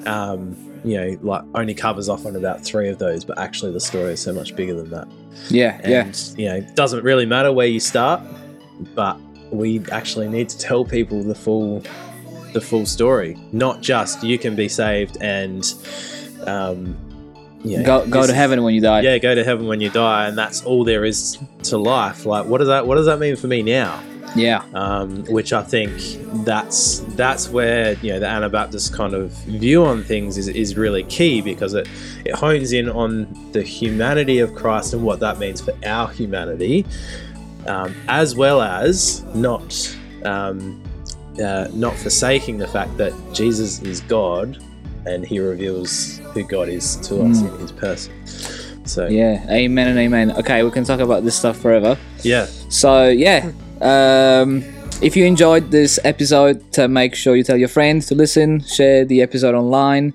[0.07, 3.79] Um, you know, like only covers off on about three of those, but actually the
[3.79, 5.07] story is so much bigger than that.
[5.49, 6.37] Yeah, And yeah.
[6.37, 8.21] you know, it doesn't really matter where you start,
[8.95, 9.19] but
[9.51, 11.83] we actually need to tell people the full
[12.53, 15.73] the full story, not just you can be saved and
[16.47, 16.97] um,
[17.63, 19.01] know, Go go to heaven when you die.
[19.01, 22.25] Yeah, go to heaven when you die, and that's all there is to life.
[22.25, 24.01] Like, what does that what does that mean for me now?
[24.35, 24.63] Yeah.
[24.73, 25.91] um, which I think
[26.45, 31.03] that's that's where you know the Anabaptist kind of view on things is, is really
[31.03, 31.87] key because it
[32.25, 36.85] it hones in on the humanity of Christ and what that means for our humanity,
[37.67, 40.81] um, as well as not um,
[41.43, 44.63] uh, not forsaking the fact that Jesus is God
[45.05, 47.53] and He reveals who God is to us Mm.
[47.53, 48.13] in His person.
[48.85, 49.45] So Yeah.
[49.49, 50.31] Amen and amen.
[50.31, 51.97] Okay, we can talk about this stuff forever.
[52.23, 53.51] yeah, So yeah,
[53.81, 54.63] um,
[55.01, 59.05] if you enjoyed this episode, uh, make sure you tell your friends to listen, share
[59.05, 60.13] the episode online,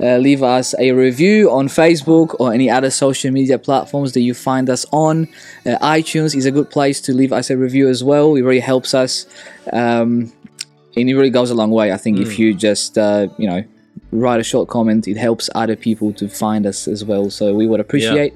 [0.00, 4.32] uh, leave us a review on Facebook or any other social media platforms that you
[4.34, 5.26] find us on.
[5.66, 8.36] Uh, iTunes is a good place to leave us a review as well.
[8.36, 9.26] It really helps us,
[9.72, 10.32] um,
[10.96, 11.92] and it really goes a long way.
[11.92, 13.64] I think if you just uh, you know
[14.12, 17.30] write a short comment, it helps other people to find us as well.
[17.30, 18.34] So we would appreciate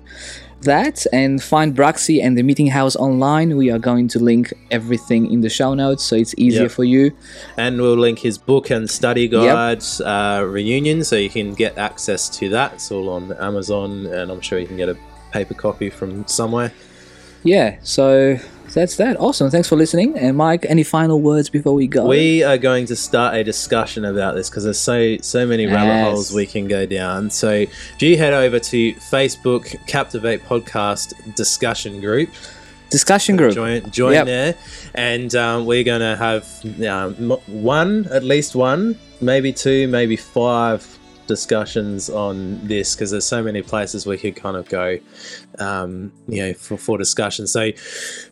[0.62, 3.56] that and find Bruxy and the meeting house online.
[3.56, 6.70] We are going to link everything in the show notes so it's easier Yep.
[6.70, 7.10] for you.
[7.56, 12.28] and we'll link his book and study guide uh, reunion so you can get access
[12.38, 14.96] to that it's all on amazon and i'm sure you can get a
[15.32, 16.70] paper copy from somewhere
[17.42, 18.38] Yeah, so
[18.74, 19.18] that's that.
[19.20, 19.50] Awesome.
[19.50, 20.16] Thanks for listening.
[20.18, 22.06] And Mike, any final words before we go?
[22.06, 26.10] we are going to start a discussion about this because there's so so many rabbit
[26.10, 32.00] holes we can go down so if you head over to facebook captivate podcast discussion
[32.00, 32.28] group
[32.90, 33.54] Discussion group.
[33.54, 34.26] join join Yep.
[34.26, 34.54] there
[34.94, 36.46] and um, we're going to have
[36.86, 40.86] um, one at least one maybe two maybe five
[41.26, 44.98] discussions on this because there's so many places we could kind of go
[45.58, 47.70] um, you know for, for discussion so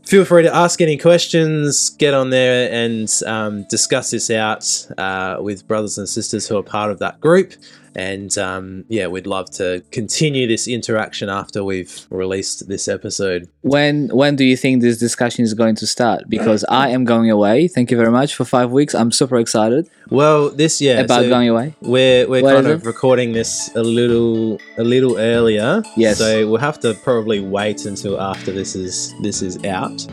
[0.07, 5.37] feel free to ask any questions get on there and um, discuss this out uh,
[5.41, 7.53] with brothers and sisters who are part of that group
[7.97, 14.09] and um, yeah we'd love to continue this interaction after we've released this episode When
[14.09, 16.21] when do you think this discussion is going to start?
[16.29, 17.69] Because I am going away.
[17.69, 18.95] Thank you very much for five weeks.
[18.95, 21.75] I'm super excited Well, this yeah, about so going away.
[21.83, 22.87] we're we're What kind of it?
[22.87, 25.83] recording this a little a little earlier.
[25.97, 26.19] Yes.
[26.19, 30.07] So we'll have to probably wait until after this is this is out.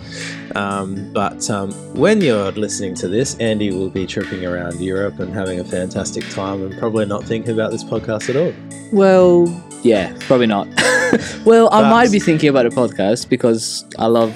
[0.56, 5.34] Um, but um, when you're listening to this, Andy will be tripping around Europe and
[5.34, 8.54] having a fantastic time, and probably not thinking about this podcast at all.
[8.92, 9.46] Well,
[9.84, 10.68] yeah, probably not.
[11.46, 14.34] well, I might be thinking about a podcast because I love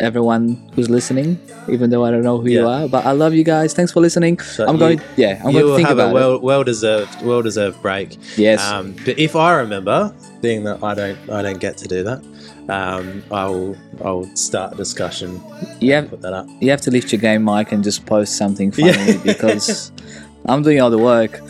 [0.00, 1.38] everyone who's listening,
[1.68, 2.88] even though I don't know who you are.
[2.88, 3.72] But I love you guys.
[3.74, 4.38] Thanks for listening.
[4.40, 5.00] So I'm you- going.
[5.16, 8.18] Yeah, I'm going to think have about a well well deserved well deserved break.
[8.36, 8.60] Yes.
[8.62, 12.22] Um, but if I remember, being that I don't I don't get to do that,
[12.68, 15.40] um, I will I will start a discussion.
[15.80, 16.46] you have Put that up.
[16.60, 19.16] you have to lift your game, Mike, and just post something funny Yeah.
[19.24, 19.92] because
[20.46, 21.40] I'm doing all the work.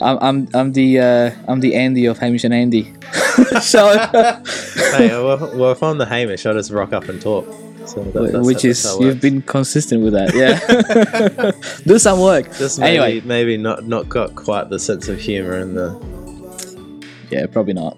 [0.00, 2.94] I'm I'm, I'm the uh, I'm the Andy of Hamish and Andy.
[3.60, 3.88] so,
[4.96, 7.46] hey, well, well, if I'm the Hamish, I just rock up and talk.
[7.88, 10.34] So that- which is you've been consistent with that.
[10.34, 11.50] Yeah.
[11.86, 12.46] Do some work.
[12.56, 13.20] just maybe, anyway.
[13.26, 16.98] maybe not not got quite the sense of humor and the.
[17.30, 17.96] Yeah, probably not.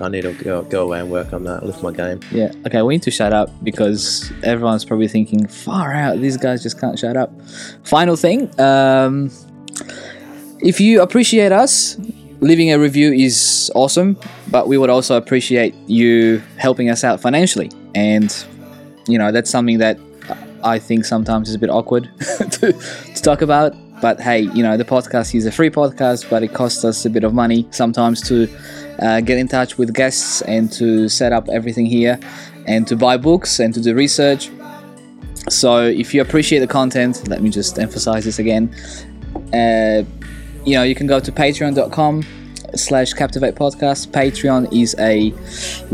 [0.00, 1.64] I need to go, go away and work on that.
[1.66, 2.20] Lift my game.
[2.30, 2.52] Yeah.
[2.66, 6.80] Okay, we need to shut up because everyone's probably thinking, far out, these guys just
[6.80, 7.32] can't shut up.
[7.84, 9.30] Final thing, um,
[10.60, 11.96] if you appreciate us,
[12.40, 14.16] leaving a review is awesome,
[14.50, 17.70] but we would also appreciate you helping us out financially.
[17.94, 18.30] And,
[19.08, 19.98] you know, that's something that
[20.62, 23.74] I think sometimes is a bit awkward to, to talk about.
[24.00, 27.10] But hey, you know, the podcast is a free podcast, but it costs us a
[27.10, 28.48] bit of money sometimes to
[29.00, 32.18] uh, get in touch with guests and to set up everything here
[32.66, 34.50] and to buy books and to do research.
[35.48, 38.72] So if you appreciate the content, let me just emphasize this again.
[39.52, 40.04] Uh,
[40.64, 42.22] you know, you can go to patreon.com
[42.78, 44.08] slash captivate podcast.
[44.08, 45.32] Patreon is a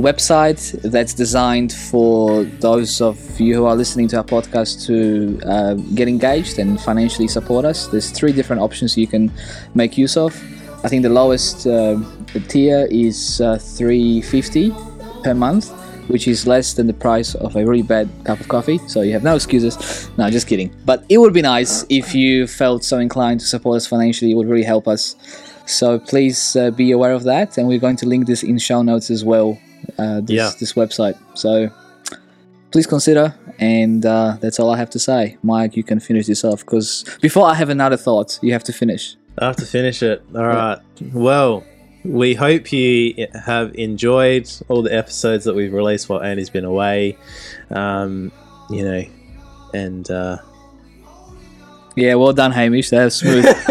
[0.01, 5.75] website that's designed for those of you who are listening to our podcast to uh,
[5.95, 7.87] get engaged and financially support us.
[7.89, 9.33] There's three different options you can
[9.75, 10.35] make use of.
[10.85, 12.01] I think the lowest uh,
[12.49, 14.73] tier is uh, 350
[15.23, 15.73] per month
[16.09, 18.79] which is less than the price of a really bad cup of coffee.
[18.89, 20.11] So you have no excuses.
[20.19, 20.75] No just kidding.
[20.85, 24.33] But it would be nice if you felt so inclined to support us financially.
[24.33, 25.17] It would really help us
[25.67, 28.83] so please uh, be aware of that, and we're going to link this in show
[28.83, 29.59] notes as well.
[29.99, 30.51] Uh, this, Yeah.
[30.59, 31.17] this website.
[31.35, 31.71] So
[32.71, 33.35] please consider.
[33.61, 35.37] And uh, that's all I have to say.
[35.45, 38.73] Mike, you can finish this off because before I have another thought, you have to
[38.73, 39.17] finish.
[39.39, 40.23] I have to finish it.
[40.35, 40.79] All right.
[41.13, 41.65] Well,
[42.05, 47.17] we hope you have enjoyed all the episodes that we've released while Andy's been away.
[47.71, 48.33] Um,
[48.71, 49.05] you know,
[49.73, 50.39] and uh,
[51.97, 52.91] Yeah, well done, Hamish.
[52.91, 53.45] That was smooth.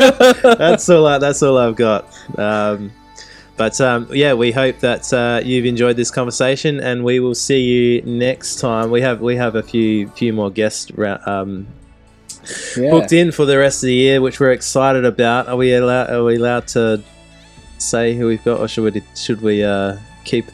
[0.58, 1.06] that's all.
[1.06, 2.06] I, that's all I've got.
[2.38, 2.92] Um,
[3.56, 7.62] but um, yeah, we hope that uh, you've enjoyed this conversation, and we will see
[7.62, 8.92] you next time.
[8.92, 10.92] We have we have a few few more guests
[11.26, 11.68] um,
[12.78, 12.90] yeah.
[12.90, 15.48] booked in for the rest of the year, which we're excited about.
[15.48, 16.10] Are we allowed?
[16.10, 17.04] Are we allowed to
[17.78, 20.46] say who we've got, or should we should we uh, keep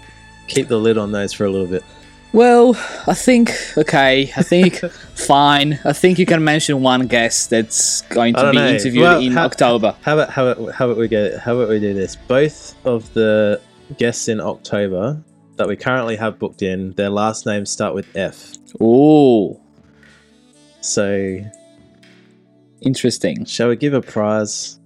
[0.47, 1.83] keep the lid on those for a little bit?
[2.31, 2.75] Well,
[3.07, 4.31] I think okay.
[4.37, 4.75] I think
[5.15, 5.79] fine.
[5.83, 8.67] I think you can mention one guest that's going to be know.
[8.67, 9.95] interviewed Well, in October.
[10.01, 12.15] How about how about how about we get how about we do this?
[12.15, 13.59] Both of the
[13.97, 15.21] guests in October
[15.55, 18.53] that we currently have booked in, their last names start with F.
[18.79, 19.59] Oh,
[20.81, 21.39] So
[22.81, 23.45] interesting.
[23.45, 24.79] shall we give a prize?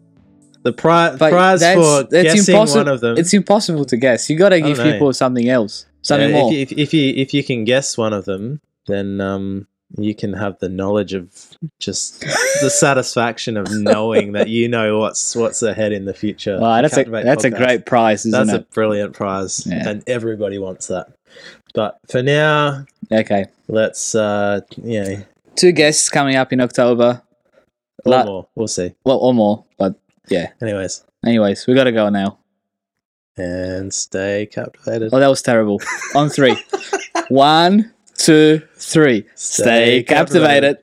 [0.64, 2.86] The pri- prize that's, for that's guessing impossible.
[2.86, 3.18] one of them.
[3.18, 4.30] It's impossible to guess.
[4.30, 6.54] You got to give people something else, something Yeah, more.
[6.54, 9.68] If, you- if, if you if you can guess one of them, then um,
[9.98, 11.32] you can have the knowledge of
[11.80, 12.22] just
[12.62, 16.60] the satisfaction of knowing that you know what's what's ahead in the future.
[16.60, 19.88] Wow, that's a Captivate that's a great prize, isn't That's a brilliant prize, Yeah.
[19.90, 21.08] and everybody wants that.
[21.74, 25.24] But for now, Okay, let's uh, you know,
[25.56, 27.22] two guests coming up in October.
[28.06, 28.48] or La- more.
[28.56, 28.94] We'll see.
[29.06, 29.96] Well, or more, but
[30.30, 30.50] yeah.
[30.62, 32.38] Anyways, Anyways, we got to go now.
[33.38, 35.10] And stay captivated.
[35.14, 35.82] Oh, that was terrible.
[36.16, 36.56] On three.
[37.30, 39.26] One, two, three.
[39.36, 40.78] Stay Stay captivated.